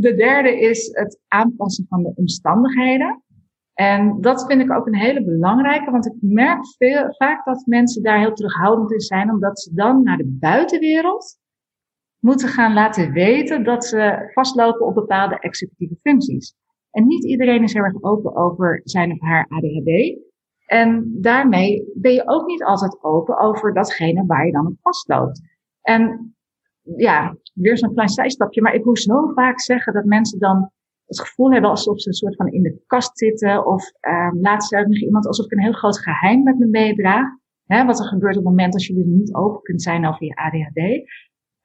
De 0.00 0.14
derde 0.14 0.60
is 0.60 0.88
het 0.92 1.20
aanpassen 1.28 1.86
van 1.88 2.02
de 2.02 2.12
omstandigheden. 2.14 3.22
En 3.74 4.20
dat 4.20 4.46
vind 4.46 4.60
ik 4.60 4.72
ook 4.72 4.86
een 4.86 4.96
hele 4.96 5.24
belangrijke, 5.24 5.90
want 5.90 6.06
ik 6.06 6.14
merk 6.20 6.58
veel, 6.76 7.14
vaak 7.16 7.44
dat 7.44 7.66
mensen 7.66 8.02
daar 8.02 8.18
heel 8.18 8.32
terughoudend 8.32 8.92
in 8.92 9.00
zijn, 9.00 9.30
omdat 9.30 9.60
ze 9.60 9.74
dan 9.74 10.02
naar 10.02 10.16
de 10.16 10.36
buitenwereld 10.40 11.38
moeten 12.18 12.48
gaan 12.48 12.72
laten 12.72 13.12
weten 13.12 13.64
dat 13.64 13.84
ze 13.84 14.30
vastlopen 14.32 14.86
op 14.86 14.94
bepaalde 14.94 15.38
executieve 15.38 15.96
functies. 16.02 16.54
En 16.90 17.06
niet 17.06 17.24
iedereen 17.24 17.62
is 17.62 17.72
heel 17.72 17.82
erg 17.82 18.02
open 18.02 18.36
over 18.36 18.80
zijn 18.84 19.12
of 19.12 19.20
haar 19.20 19.46
ADHD. 19.48 20.18
En 20.66 21.16
daarmee 21.20 21.90
ben 21.94 22.12
je 22.12 22.28
ook 22.28 22.46
niet 22.46 22.64
altijd 22.64 23.04
open 23.04 23.38
over 23.38 23.74
datgene 23.74 24.26
waar 24.26 24.46
je 24.46 24.52
dan 24.52 24.66
op 24.66 24.76
vastloopt. 24.80 25.40
En 25.82 26.34
ja, 26.96 27.36
weer 27.54 27.78
zo'n 27.78 27.92
klein 27.92 28.08
zijstapje, 28.08 28.62
maar 28.62 28.74
ik 28.74 28.84
hoor 28.84 28.98
zo 28.98 29.32
vaak 29.34 29.60
zeggen 29.60 29.92
dat 29.92 30.04
mensen 30.04 30.38
dan 30.38 30.70
het 31.10 31.20
gevoel 31.20 31.52
hebben 31.52 31.70
alsof 31.70 32.00
ze 32.00 32.08
een 32.08 32.14
soort 32.14 32.36
van 32.36 32.48
in 32.48 32.62
de 32.62 32.82
kast 32.86 33.18
zitten. 33.18 33.66
Of 33.66 33.92
um, 34.08 34.40
laatst 34.40 34.68
zei 34.68 34.86
nog 34.86 35.00
iemand 35.00 35.26
alsof 35.26 35.44
ik 35.44 35.52
een 35.52 35.62
heel 35.62 35.72
groot 35.72 35.98
geheim 35.98 36.42
met 36.42 36.58
me 36.58 36.66
meedraag. 36.66 37.26
Hè, 37.64 37.84
wat 37.84 37.98
er 37.98 38.06
gebeurt 38.06 38.36
op 38.36 38.44
het 38.44 38.50
moment 38.50 38.74
als 38.74 38.86
je 38.86 38.94
dus 38.94 39.04
niet 39.06 39.34
open 39.34 39.62
kunt 39.62 39.82
zijn 39.82 40.06
over 40.06 40.24
je 40.24 40.34
ADHD. 40.34 40.78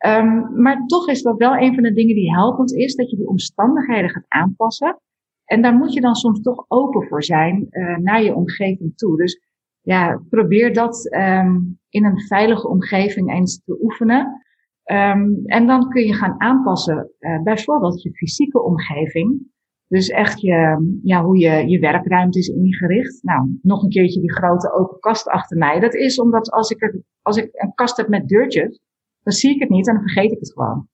Um, 0.05 0.61
maar 0.61 0.85
toch 0.85 1.09
is 1.09 1.21
dat 1.21 1.37
wel 1.37 1.57
een 1.57 1.73
van 1.73 1.83
de 1.83 1.93
dingen 1.93 2.15
die 2.15 2.31
helpend 2.31 2.73
is, 2.73 2.95
dat 2.95 3.09
je 3.09 3.17
die 3.17 3.27
omstandigheden 3.27 4.09
gaat 4.09 4.25
aanpassen. 4.27 4.99
En 5.45 5.61
daar 5.61 5.73
moet 5.73 5.93
je 5.93 6.01
dan 6.01 6.15
soms 6.15 6.41
toch 6.41 6.65
open 6.67 7.07
voor 7.07 7.23
zijn 7.23 7.67
uh, 7.69 7.97
naar 7.97 8.23
je 8.23 8.35
omgeving 8.35 8.97
toe. 8.97 9.17
Dus 9.17 9.39
ja, 9.81 10.21
probeer 10.29 10.73
dat 10.73 11.15
um, 11.15 11.79
in 11.89 12.05
een 12.05 12.19
veilige 12.19 12.67
omgeving 12.67 13.31
eens 13.31 13.63
te 13.63 13.77
oefenen. 13.81 14.44
Um, 14.91 15.41
en 15.45 15.67
dan 15.67 15.89
kun 15.89 16.05
je 16.05 16.13
gaan 16.13 16.41
aanpassen, 16.41 17.11
uh, 17.19 17.41
bijvoorbeeld 17.41 18.01
je 18.01 18.13
fysieke 18.13 18.63
omgeving. 18.63 19.53
Dus 19.87 20.09
echt 20.09 20.41
je, 20.41 20.97
ja, 21.03 21.23
hoe 21.23 21.37
je, 21.37 21.69
je 21.69 21.79
werkruimte 21.79 22.39
is 22.39 22.47
ingericht. 22.47 23.23
Nou, 23.23 23.59
nog 23.61 23.83
een 23.83 23.89
keertje 23.89 24.19
die 24.19 24.33
grote 24.33 24.73
open 24.73 24.99
kast 24.99 25.27
achter 25.27 25.57
mij. 25.57 25.79
Dat 25.79 25.93
is 25.93 26.19
omdat 26.19 26.51
als 26.51 26.69
ik, 26.69 26.81
er, 26.81 27.01
als 27.21 27.37
ik 27.37 27.49
een 27.51 27.73
kast 27.73 27.97
heb 27.97 28.07
met 28.07 28.27
deurtjes, 28.27 28.79
dan 29.23 29.33
zie 29.33 29.53
ik 29.53 29.59
het 29.59 29.69
niet 29.69 29.87
en 29.87 29.93
dan 29.93 30.03
vergeet 30.03 30.31
ik 30.31 30.39
het 30.39 30.53
gewoon. 30.53 30.87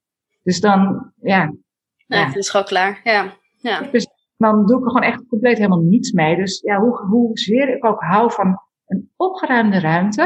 Dus 0.43 0.59
dan, 0.59 1.11
ja, 1.21 1.53
ja. 1.95 2.25
het 2.25 2.35
is 2.35 2.49
gewoon 2.49 2.65
klaar. 2.65 3.01
Ja. 3.03 3.33
ja. 3.57 3.81
Dus 3.91 4.07
dan 4.37 4.65
doe 4.65 4.77
ik 4.77 4.85
er 4.85 4.91
gewoon 4.91 5.07
echt 5.07 5.27
compleet 5.27 5.57
helemaal 5.57 5.81
niets 5.81 6.11
mee. 6.11 6.35
Dus 6.35 6.61
ja, 6.61 6.79
hoe, 6.79 6.97
hoezeer 6.97 7.75
ik 7.75 7.85
ook 7.85 8.01
hou 8.01 8.31
van 8.31 8.59
een 8.91 9.11
opgeruimde 9.15 9.79
ruimte, 9.79 10.21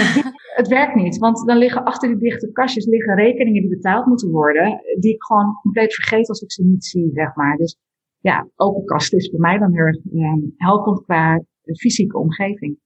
het 0.60 0.68
werkt 0.68 0.94
niet. 0.94 1.18
Want 1.18 1.46
dan 1.46 1.56
liggen 1.56 1.84
achter 1.84 2.08
die 2.08 2.18
dichte 2.18 2.52
kastjes 2.52 2.86
liggen 2.86 3.14
rekeningen 3.14 3.60
die 3.60 3.70
betaald 3.70 4.06
moeten 4.06 4.30
worden, 4.30 4.80
die 4.98 5.14
ik 5.14 5.22
gewoon 5.22 5.54
compleet 5.62 5.94
vergeet 5.94 6.28
als 6.28 6.40
ik 6.40 6.52
ze 6.52 6.64
niet 6.64 6.84
zie, 6.84 7.10
zeg 7.12 7.34
maar. 7.34 7.56
Dus 7.56 7.78
ja, 8.20 8.48
open 8.56 8.84
kast 8.84 9.12
is 9.12 9.30
voor 9.30 9.40
mij 9.40 9.58
dan 9.58 9.72
heel 9.72 9.84
erg 9.84 9.96
eh, 9.96 10.50
helpend 10.56 11.02
qua 11.04 11.42
fysieke 11.78 12.18
omgeving. 12.18 12.78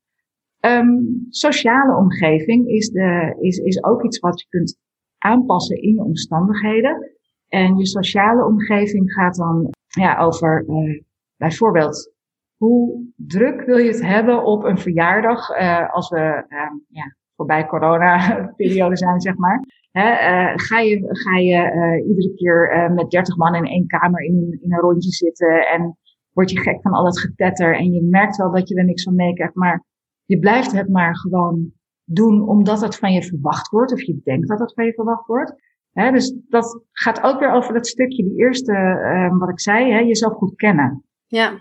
Um, 0.60 1.26
sociale 1.28 1.96
omgeving 1.96 2.68
is, 2.68 2.88
de, 2.88 3.36
is, 3.40 3.58
is 3.58 3.84
ook 3.84 4.04
iets 4.04 4.18
wat 4.18 4.40
je 4.40 4.46
kunt 4.48 4.78
aanpassen 5.18 5.82
in 5.82 5.94
je 5.94 6.02
omstandigheden. 6.02 7.12
En 7.48 7.76
je 7.76 7.86
sociale 7.86 8.44
omgeving 8.44 9.12
gaat 9.12 9.36
dan 9.36 9.70
ja, 9.86 10.18
over 10.18 10.64
uh, 10.68 11.02
bijvoorbeeld 11.36 12.13
hoe 12.64 13.12
druk 13.16 13.64
wil 13.64 13.76
je 13.76 13.90
het 13.90 14.02
hebben 14.02 14.44
op 14.44 14.64
een 14.64 14.78
verjaardag 14.78 15.50
uh, 15.50 15.94
als 15.94 16.08
we 16.08 16.44
uh, 16.48 16.70
ja, 16.88 17.16
voorbij 17.36 17.66
corona-periode 17.66 18.96
zijn, 18.96 19.20
zeg 19.20 19.36
maar. 19.36 19.58
Uh, 19.92 20.52
ga 20.54 20.78
je, 20.78 20.98
ga 21.08 21.36
je 21.36 22.04
iedere 22.08 22.34
keer 22.34 22.90
met 22.94 23.10
30 23.10 23.36
man 23.36 23.54
in 23.54 23.64
één 23.64 23.86
kamer 23.86 24.20
in 24.20 24.36
een, 24.36 24.58
in 24.62 24.72
een 24.72 24.80
rondje 24.80 25.10
zitten 25.10 25.68
en 25.68 25.98
word 26.32 26.50
je 26.50 26.60
gek 26.60 26.82
van 26.82 26.92
al 26.92 27.04
dat 27.04 27.20
getetter 27.20 27.76
en 27.76 27.92
je 27.92 28.02
merkt 28.02 28.36
wel 28.36 28.52
dat 28.52 28.68
je 28.68 28.74
er 28.74 28.84
niks 28.84 29.02
van 29.02 29.14
meekrijgt, 29.14 29.54
maar 29.54 29.84
je 30.24 30.38
blijft 30.38 30.72
het 30.72 30.88
maar 30.88 31.16
gewoon 31.16 31.72
doen 32.04 32.48
omdat 32.48 32.80
het 32.80 32.96
van 32.96 33.12
je 33.12 33.22
verwacht 33.22 33.68
wordt 33.68 33.92
of 33.92 34.02
je 34.02 34.20
denkt 34.24 34.48
dat 34.48 34.58
het 34.58 34.74
van 34.74 34.84
je 34.84 34.92
verwacht 34.92 35.26
wordt. 35.26 35.54
Dus 35.92 36.36
dat 36.48 36.82
gaat 36.92 37.22
ook 37.22 37.38
weer 37.38 37.52
over 37.52 37.74
dat 37.74 37.86
stukje, 37.86 38.24
die 38.24 38.36
eerste, 38.36 38.72
uh, 38.72 39.38
wat 39.38 39.48
ik 39.48 39.60
zei, 39.60 39.92
hè, 39.92 39.98
jezelf 39.98 40.34
goed 40.34 40.54
kennen. 40.54 41.04
Ja. 41.26 41.60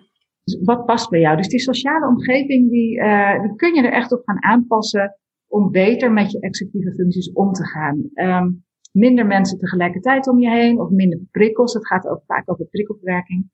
Wat 0.63 0.85
past 0.85 1.09
bij 1.09 1.19
jou? 1.19 1.37
Dus 1.37 1.47
die 1.47 1.59
sociale 1.59 2.07
omgeving, 2.07 2.69
die, 2.69 2.97
uh, 2.97 3.41
die 3.41 3.55
kun 3.55 3.73
je 3.73 3.81
er 3.81 3.91
echt 3.91 4.11
op 4.11 4.21
gaan 4.25 4.43
aanpassen 4.43 5.17
om 5.47 5.71
beter 5.71 6.11
met 6.11 6.31
je 6.31 6.39
executieve 6.39 6.93
functies 6.93 7.31
om 7.31 7.51
te 7.51 7.65
gaan. 7.65 8.09
Um, 8.13 8.65
minder 8.91 9.25
mensen 9.25 9.57
tegelijkertijd 9.57 10.27
om 10.27 10.39
je 10.39 10.49
heen 10.49 10.79
of 10.79 10.89
minder 10.89 11.19
prikkels. 11.31 11.73
Het 11.73 11.87
gaat 11.87 12.07
ook 12.07 12.23
vaak 12.25 12.51
over 12.51 12.65
prikkelverwerking. 12.65 13.51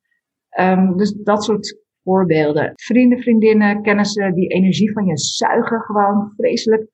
Um, 0.60 0.98
dus 0.98 1.14
dat 1.14 1.44
soort 1.44 1.78
voorbeelden. 2.04 2.72
Vrienden, 2.76 3.20
vriendinnen, 3.20 3.82
kennissen 3.82 4.34
die 4.34 4.48
energie 4.48 4.92
van 4.92 5.06
je 5.06 5.18
zuigen 5.18 5.82
gewoon 5.82 6.34
vreselijk. 6.36 6.88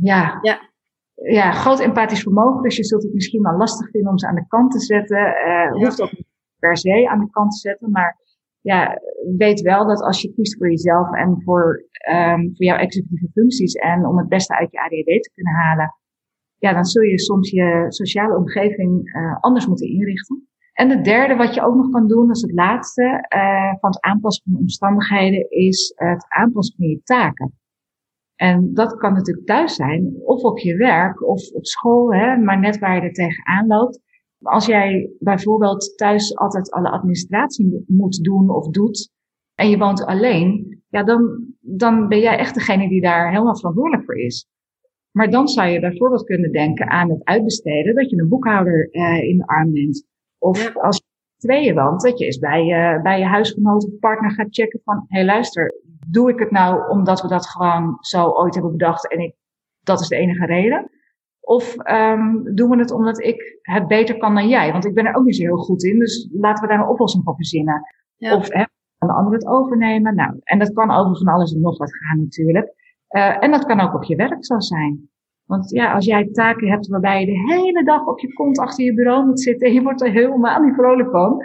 Ja. 0.00 0.38
ja 0.42 0.72
ja, 1.14 1.52
groot 1.52 1.80
empathisch 1.80 2.22
vermogen. 2.22 2.62
Dus 2.62 2.76
je 2.76 2.84
zult 2.84 3.02
het 3.02 3.14
misschien 3.14 3.42
wel 3.42 3.56
lastig 3.56 3.90
vinden 3.90 4.10
om 4.10 4.18
ze 4.18 4.26
aan 4.26 4.34
de 4.34 4.46
kant 4.46 4.72
te 4.72 4.80
zetten. 4.80 5.18
Uh, 5.46 5.72
hoeft 5.72 6.00
ook 6.00 6.12
niet 6.12 6.26
per 6.58 6.76
se 6.76 7.08
aan 7.08 7.18
de 7.18 7.30
kant 7.30 7.50
te 7.50 7.58
zetten. 7.58 7.90
Maar 7.90 8.18
ja, 8.70 9.00
weet 9.36 9.60
wel 9.60 9.86
dat 9.86 10.02
als 10.02 10.22
je 10.22 10.32
kiest 10.34 10.56
voor 10.56 10.70
jezelf 10.70 11.12
en 11.12 11.42
voor, 11.42 11.84
um, 12.10 12.42
voor 12.56 12.66
jouw 12.66 12.76
executieve 12.76 13.28
functies 13.32 13.74
en 13.74 14.06
om 14.06 14.18
het 14.18 14.28
beste 14.28 14.56
uit 14.58 14.72
je 14.72 14.78
ADHD 14.78 15.22
te 15.22 15.30
kunnen 15.34 15.54
halen, 15.54 15.94
ja, 16.58 16.72
dan 16.72 16.84
zul 16.84 17.02
je 17.02 17.18
soms 17.20 17.50
je 17.50 17.84
sociale 17.88 18.36
omgeving 18.36 19.16
uh, 19.16 19.36
anders 19.40 19.66
moeten 19.66 19.88
inrichten. 19.88 20.48
En 20.72 20.90
het 20.90 21.04
derde 21.04 21.34
wat 21.34 21.54
je 21.54 21.62
ook 21.62 21.74
nog 21.74 21.90
kan 21.90 22.08
doen, 22.08 22.26
dat 22.26 22.36
is 22.36 22.42
het 22.42 22.52
laatste 22.52 23.02
uh, 23.36 23.74
van 23.80 23.90
het 23.90 24.00
aanpassen 24.00 24.44
van 24.50 24.60
omstandigheden, 24.60 25.50
is 25.50 25.92
het 25.96 26.26
aanpassen 26.28 26.76
van 26.76 26.86
je 26.86 27.00
taken. 27.02 27.58
En 28.36 28.74
dat 28.74 28.96
kan 28.96 29.12
natuurlijk 29.12 29.46
thuis 29.46 29.74
zijn, 29.74 30.14
of 30.24 30.42
op 30.42 30.58
je 30.58 30.76
werk, 30.76 31.22
of 31.28 31.50
op 31.52 31.66
school, 31.66 32.14
hè, 32.14 32.36
maar 32.36 32.60
net 32.60 32.78
waar 32.78 32.94
je 32.94 33.00
er 33.00 33.12
tegenaan 33.12 33.66
loopt. 33.66 34.00
Als 34.44 34.66
jij 34.66 35.10
bijvoorbeeld 35.18 35.96
thuis 35.96 36.36
altijd 36.36 36.70
alle 36.70 36.90
administratie 36.90 37.84
moet 37.86 38.22
doen 38.22 38.50
of 38.50 38.68
doet, 38.68 39.12
en 39.54 39.70
je 39.70 39.78
woont 39.78 40.04
alleen, 40.04 40.82
ja, 40.88 41.02
dan, 41.02 41.46
dan 41.60 42.08
ben 42.08 42.18
jij 42.18 42.38
echt 42.38 42.54
degene 42.54 42.88
die 42.88 43.00
daar 43.00 43.30
helemaal 43.30 43.56
verantwoordelijk 43.56 44.04
voor 44.04 44.18
is. 44.18 44.48
Maar 45.10 45.30
dan 45.30 45.48
zou 45.48 45.68
je 45.68 45.80
bijvoorbeeld 45.80 46.24
kunnen 46.24 46.52
denken 46.52 46.88
aan 46.88 47.10
het 47.10 47.24
uitbesteden, 47.24 47.94
dat 47.94 48.10
je 48.10 48.20
een 48.20 48.28
boekhouder 48.28 48.88
uh, 48.92 49.22
in 49.22 49.38
de 49.38 49.46
arm 49.46 49.72
neemt. 49.72 50.06
Of 50.38 50.76
als 50.76 50.96
je 50.96 51.02
tweeën 51.36 51.74
woont, 51.74 52.02
dat 52.02 52.18
je 52.18 52.24
eens 52.24 52.38
bij 52.38 52.64
je, 52.64 53.00
bij 53.02 53.18
je 53.18 53.24
huisgenoot 53.24 53.84
of 53.84 53.98
partner 53.98 54.30
gaat 54.30 54.54
checken 54.54 54.80
van, 54.84 54.96
hé 54.96 55.18
hey, 55.18 55.24
luister, 55.24 55.72
doe 56.10 56.30
ik 56.30 56.38
het 56.38 56.50
nou 56.50 56.88
omdat 56.90 57.20
we 57.22 57.28
dat 57.28 57.46
gewoon 57.46 57.96
zo 58.00 58.28
ooit 58.28 58.54
hebben 58.54 58.72
bedacht 58.72 59.12
en 59.12 59.18
ik, 59.18 59.34
dat 59.82 60.00
is 60.00 60.08
de 60.08 60.16
enige 60.16 60.46
reden? 60.46 60.90
Of 61.44 61.76
um, 61.90 62.54
doen 62.54 62.70
we 62.70 62.76
het 62.78 62.92
omdat 62.92 63.20
ik 63.20 63.58
het 63.62 63.86
beter 63.86 64.16
kan 64.16 64.34
dan 64.34 64.48
jij? 64.48 64.72
Want 64.72 64.84
ik 64.84 64.94
ben 64.94 65.06
er 65.06 65.14
ook 65.14 65.24
niet 65.24 65.36
zo 65.36 65.42
heel 65.42 65.56
goed 65.56 65.84
in, 65.84 65.98
dus 65.98 66.28
laten 66.32 66.62
we 66.62 66.68
daar 66.68 66.80
een 66.80 66.88
oplossing 66.88 67.24
voor 67.24 67.34
verzinnen. 67.34 67.82
Ja. 68.16 68.36
Of 68.36 68.48
hè, 68.52 68.64
kan 68.98 69.08
de 69.08 69.14
ander 69.14 69.32
het 69.32 69.46
overnemen? 69.46 70.14
Nou, 70.14 70.40
en 70.42 70.58
dat 70.58 70.72
kan 70.72 70.90
over 70.90 71.16
van 71.16 71.34
alles 71.34 71.54
en 71.54 71.60
nog 71.60 71.78
wat 71.78 71.96
gaan 71.96 72.18
natuurlijk. 72.18 72.74
Uh, 73.10 73.42
en 73.42 73.50
dat 73.50 73.64
kan 73.64 73.80
ook 73.80 73.94
op 73.94 74.04
je 74.04 74.16
werk 74.16 74.44
zo 74.44 74.60
zijn. 74.60 75.08
Want 75.44 75.70
ja, 75.70 75.94
als 75.94 76.04
jij 76.04 76.28
taken 76.32 76.68
hebt 76.68 76.86
waarbij 76.86 77.20
je 77.20 77.26
de 77.26 77.54
hele 77.54 77.84
dag 77.84 78.06
op 78.06 78.18
je 78.18 78.32
kont 78.32 78.58
achter 78.58 78.84
je 78.84 78.94
bureau 78.94 79.26
moet 79.26 79.40
zitten 79.40 79.68
en 79.68 79.74
je 79.74 79.82
wordt 79.82 80.02
er 80.02 80.10
helemaal 80.10 80.60
niet 80.60 80.74
vrolijk 80.74 81.10
van. 81.10 81.44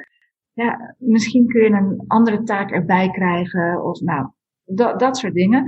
Ja, 0.53 0.95
misschien 0.97 1.47
kun 1.47 1.61
je 1.61 1.69
een 1.69 2.03
andere 2.07 2.43
taak 2.43 2.71
erbij 2.71 3.09
krijgen 3.09 3.83
of 3.83 3.99
nou, 3.99 4.27
dat, 4.65 4.99
dat 4.99 5.17
soort 5.17 5.33
dingen. 5.33 5.65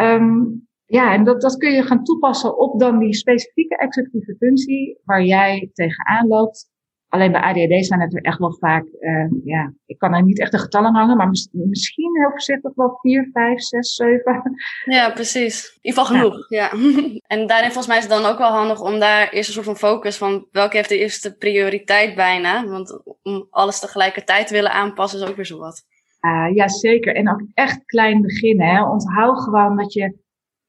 Um, 0.00 0.68
ja, 0.90 1.12
en 1.12 1.24
dat, 1.24 1.40
dat 1.40 1.56
kun 1.56 1.72
je 1.72 1.82
gaan 1.82 2.04
toepassen 2.04 2.58
op 2.58 2.80
dan 2.80 2.98
die 2.98 3.14
specifieke 3.14 3.76
executieve 3.76 4.36
functie 4.38 5.00
waar 5.04 5.22
jij 5.22 5.70
tegenaan 5.72 6.26
loopt. 6.26 6.68
Alleen 7.08 7.32
bij 7.32 7.40
ADHD 7.40 7.86
zijn 7.86 8.00
het 8.00 8.14
er 8.14 8.22
echt 8.22 8.38
wel 8.38 8.56
vaak, 8.58 8.84
uh, 9.00 9.30
ja, 9.44 9.72
ik 9.86 9.98
kan 9.98 10.14
er 10.14 10.22
niet 10.22 10.40
echt 10.40 10.52
de 10.52 10.58
getallen 10.58 10.94
hangen, 10.94 11.16
maar 11.16 11.28
misschien 11.52 12.18
heel 12.18 12.30
voorzichtig 12.30 12.74
wel 12.74 12.98
4, 13.00 13.28
5, 13.32 13.60
6, 13.60 13.94
7. 13.94 14.42
Ja, 14.84 15.10
precies. 15.10 15.64
In 15.64 15.78
ieder 15.80 16.04
geval 16.04 16.16
genoeg, 16.16 16.48
ja. 16.48 16.70
en 17.34 17.46
daarin 17.46 17.72
volgens 17.72 17.86
mij 17.86 17.96
is 17.96 18.02
het 18.02 18.12
dan 18.12 18.24
ook 18.24 18.38
wel 18.38 18.52
handig 18.52 18.80
om 18.80 18.98
daar 18.98 19.28
eerst 19.28 19.48
een 19.48 19.54
soort 19.54 19.66
van 19.66 19.76
focus 19.76 20.16
van 20.16 20.46
welke 20.50 20.76
heeft 20.76 20.88
de 20.88 20.98
eerste 20.98 21.36
prioriteit 21.36 22.14
bijna. 22.14 22.66
Want 22.66 23.02
om 23.22 23.46
alles 23.50 23.80
tegelijkertijd 23.80 24.46
te 24.46 24.54
willen 24.54 24.72
aanpassen 24.72 25.20
is 25.20 25.28
ook 25.28 25.36
weer 25.36 25.46
zo 25.46 25.58
wat. 25.58 25.82
Uh, 26.20 26.54
ja, 26.54 26.68
zeker. 26.68 27.14
En 27.14 27.30
ook 27.30 27.42
echt 27.54 27.84
klein 27.84 28.20
beginnen. 28.20 28.66
Hè. 28.66 28.84
Onthoud 28.84 29.40
gewoon 29.40 29.76
dat 29.76 29.92
je 29.92 30.18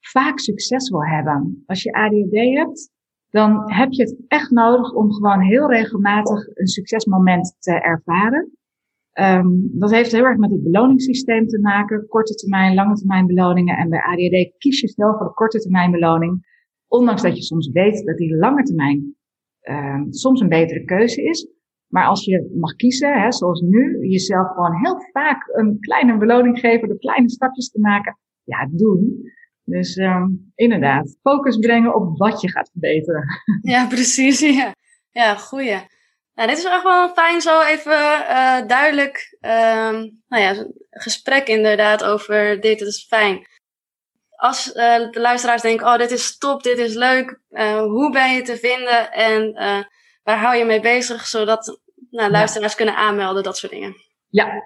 vaak 0.02 0.40
succes 0.40 0.90
wil 0.90 1.06
hebben. 1.06 1.64
Als 1.66 1.84
je 1.84 1.94
ADHD 1.94 2.58
hebt, 2.58 2.92
dan 3.30 3.72
heb 3.74 3.92
je 3.92 4.02
het 4.02 4.24
echt 4.28 4.52
nodig 4.52 4.94
om 4.94 5.12
gewoon 5.12 5.42
heel 5.42 5.70
regelmatig 5.70 6.48
een 6.58 6.68
succesmoment 6.68 7.56
te 7.60 7.74
ervaren. 7.74 8.52
Um, 9.20 9.70
dat 9.80 9.92
heeft 9.92 10.12
heel 10.12 10.24
erg 10.24 10.38
met 10.38 10.52
het 10.52 10.64
beloningssysteem 10.64 11.48
te 11.48 11.60
maken. 11.60 12.08
Korte 12.08 12.34
termijn, 12.34 12.76
lange 12.76 12.96
termijn 12.96 13.26
beloningen. 13.26 13.78
En 13.78 13.90
bij 13.90 14.02
ADHD 14.02 14.58
kies 14.58 14.80
je 14.80 14.88
snel 14.88 15.18
voor 15.18 15.26
de 15.26 15.34
korte 15.34 15.60
termijn 15.60 15.92
beloning. 15.92 16.50
Ondanks 16.88 17.22
dat 17.22 17.36
je 17.38 17.44
soms 17.44 17.70
weet 17.72 18.06
dat 18.06 18.18
die 18.18 18.36
lange 18.36 18.64
termijn 18.64 19.16
um, 19.70 20.14
soms 20.14 20.42
een 20.42 20.50
betere 20.50 20.86
keuze 20.86 21.24
is. 21.24 21.48
Maar 21.88 22.06
als 22.06 22.26
je 22.26 22.52
mag 22.60 22.76
kiezen, 22.76 23.22
hè, 23.22 23.32
zoals 23.32 23.62
nu, 23.62 24.08
jezelf 24.08 24.48
gewoon 24.48 24.76
heel 24.76 24.98
vaak 25.12 25.48
een 25.48 25.80
kleine 25.80 26.18
beloning 26.18 26.60
geven 26.60 26.88
door 26.88 26.98
kleine 26.98 27.30
stapjes 27.30 27.70
te 27.70 27.80
maken. 27.80 28.18
Ja, 28.44 28.70
doen. 28.72 29.22
Dus 29.64 29.98
um, 29.98 30.52
inderdaad, 30.56 31.18
focus 31.22 31.58
brengen 31.58 31.96
op 31.96 32.18
wat 32.18 32.42
je 32.42 32.52
gaat 32.52 32.70
verbeteren. 32.72 33.26
Ja, 33.62 33.88
precies. 33.88 34.40
Ja, 34.56 34.76
ja 35.10 35.36
goeie. 35.36 35.90
Nou, 36.34 36.50
dit 36.50 36.58
is 36.58 36.64
echt 36.64 36.84
wel 36.84 37.10
fijn 37.10 37.42
zo 37.42 37.62
even 37.62 37.92
uh, 37.92 38.68
duidelijk, 38.68 39.38
um, 39.42 40.22
nou 40.28 40.44
ja, 40.44 40.66
gesprek 40.90 41.48
inderdaad 41.48 42.04
over 42.04 42.62
dit, 42.62 42.80
dat 42.80 42.88
is 42.88 43.06
fijn. 43.10 43.48
Als 44.30 44.68
uh, 44.68 45.12
de 45.12 45.20
luisteraars 45.20 45.62
denken, 45.62 45.88
oh 45.88 45.98
dit 45.98 46.12
is 46.12 46.38
top, 46.38 46.64
dit 46.64 46.78
is 46.78 46.94
leuk, 46.94 47.40
uh, 47.50 47.82
hoe 47.82 48.12
ben 48.12 48.34
je 48.34 48.42
te 48.42 48.58
vinden 48.58 49.12
en 49.12 49.54
waar 50.24 50.38
hou 50.38 50.56
je 50.56 50.66
mee 50.66 50.80
bezig, 50.80 51.28
zodat 51.28 51.80
nou, 52.10 52.32
luisteraars 52.32 52.76
kunnen 52.76 52.96
aanmelden, 52.96 53.44
dat 53.44 53.58
soort 53.58 53.72
dingen? 53.72 53.96
Ja, 54.30 54.64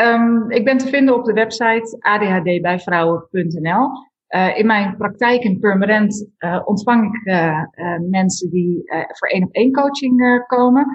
um, 0.00 0.50
ik 0.50 0.64
ben 0.64 0.78
te 0.78 0.88
vinden 0.88 1.14
op 1.14 1.24
de 1.24 1.32
website 1.32 1.96
adhdbijvrouwen.nl. 1.98 4.07
Uh, 4.34 4.58
in 4.58 4.66
mijn 4.66 4.96
praktijk 4.96 5.42
in 5.42 5.58
Permanent 5.58 6.30
uh, 6.38 6.60
ontvang 6.64 7.14
ik 7.14 7.32
uh, 7.32 7.64
mensen 8.10 8.50
die 8.50 8.82
voor 9.06 9.28
één 9.28 9.44
op 9.44 9.52
één 9.52 9.72
coaching 9.72 10.44
komen. 10.46 10.86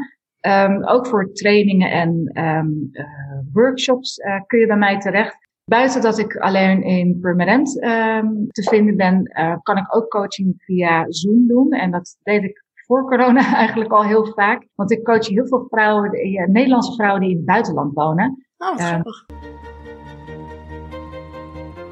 Um, 0.48 0.88
ook 0.88 1.08
voor 1.08 1.32
trainingen 1.34 1.92
en 1.92 2.32
um, 2.46 2.92
workshops 3.54 4.20
kun 4.48 4.60
je 4.60 4.68
bij 4.68 4.78
mij 4.78 5.00
terecht. 5.00 5.38
Buiten 5.66 6.02
dat 6.02 6.18
ik 6.18 6.36
alleen 6.36 6.84
in 6.84 7.20
Permanent 7.20 7.72
te 8.52 8.64
vinden 8.70 8.96
ben, 8.96 9.32
kan 9.64 9.78
ik 9.78 9.96
ook 9.96 10.10
coaching 10.10 10.54
via 10.58 11.06
Zoom 11.08 11.48
doen. 11.48 11.72
En 11.72 11.92
dat 11.92 12.18
deed 12.24 12.44
ik 12.44 12.64
voor 12.86 13.06
corona 13.06 13.56
eigenlijk 13.64 13.92
al 13.92 14.04
heel 14.04 14.26
vaak. 14.26 14.68
Want 14.76 14.92
ik 14.92 15.04
coach 15.04 15.28
heel 15.28 15.48
veel 15.48 15.66
vrouwen, 15.70 16.12
Nederlandse 16.52 16.94
vrouwen 16.94 17.22
die 17.22 17.30
in 17.30 17.38
het 17.38 17.46
buitenland 17.46 17.94
wonen. 17.94 18.46
Oh, 18.58 18.76
grappig 18.76 19.26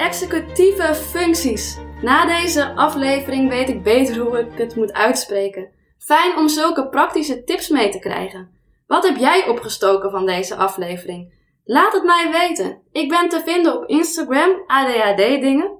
executieve 0.02 0.96
functies. 0.96 1.78
Na 2.02 2.26
deze 2.26 2.74
aflevering 2.76 3.50
weet 3.50 3.70
ik 3.70 3.84
beter 3.84 4.18
hoe 4.18 4.40
ik 4.40 4.58
het 4.58 4.76
moet 4.76 4.94
uitspreken. 4.94 5.70
Fijn 5.98 6.38
om 6.38 6.50
zulke 6.50 6.90
praktische 6.90 7.44
tips 7.44 7.70
mee 7.70 7.90
te 7.90 8.00
krijgen. 8.00 8.50
Wat 8.88 9.04
heb 9.04 9.18
jij 9.18 9.48
opgestoken 9.48 10.12
van 10.12 10.26
deze 10.26 10.56
aflevering? 10.56 11.34
Laat 11.64 11.94
het 11.94 12.04
mij 12.04 12.32
weten. 12.32 12.82
Ik 12.92 13.10
ben 13.10 13.30
te 13.30 13.42
vinden 13.46 13.76
op 13.76 13.86
Instagram 13.86 14.64
ADHD 14.68 15.18
dingen. 15.18 15.78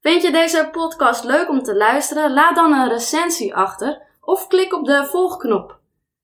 Vind 0.00 0.22
je 0.22 0.32
deze 0.32 0.68
podcast 0.72 1.24
leuk 1.24 1.48
om 1.48 1.62
te 1.62 1.76
luisteren? 1.76 2.32
Laat 2.32 2.54
dan 2.54 2.72
een 2.72 2.88
recensie 2.88 3.54
achter 3.54 4.02
of 4.20 4.46
klik 4.46 4.74
op 4.74 4.84
de 4.84 5.06
volgknop. 5.10 5.78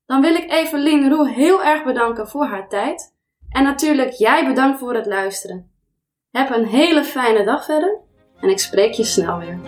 Dan 0.06 0.20
wil 0.20 0.34
ik 0.34 0.50
Evelien 0.50 1.10
Roe 1.10 1.28
heel 1.28 1.62
erg 1.62 1.84
bedanken 1.84 2.28
voor 2.28 2.44
haar 2.44 2.68
tijd. 2.68 3.14
En 3.50 3.62
natuurlijk 3.62 4.12
jij 4.12 4.46
bedankt 4.46 4.78
voor 4.78 4.94
het 4.94 5.06
luisteren. 5.06 5.70
Heb 6.30 6.50
een 6.50 6.66
hele 6.66 7.04
fijne 7.04 7.44
dag 7.44 7.64
verder 7.64 7.98
en 8.40 8.48
ik 8.48 8.58
spreek 8.58 8.92
je 8.92 9.04
snel 9.04 9.38
weer. 9.38 9.58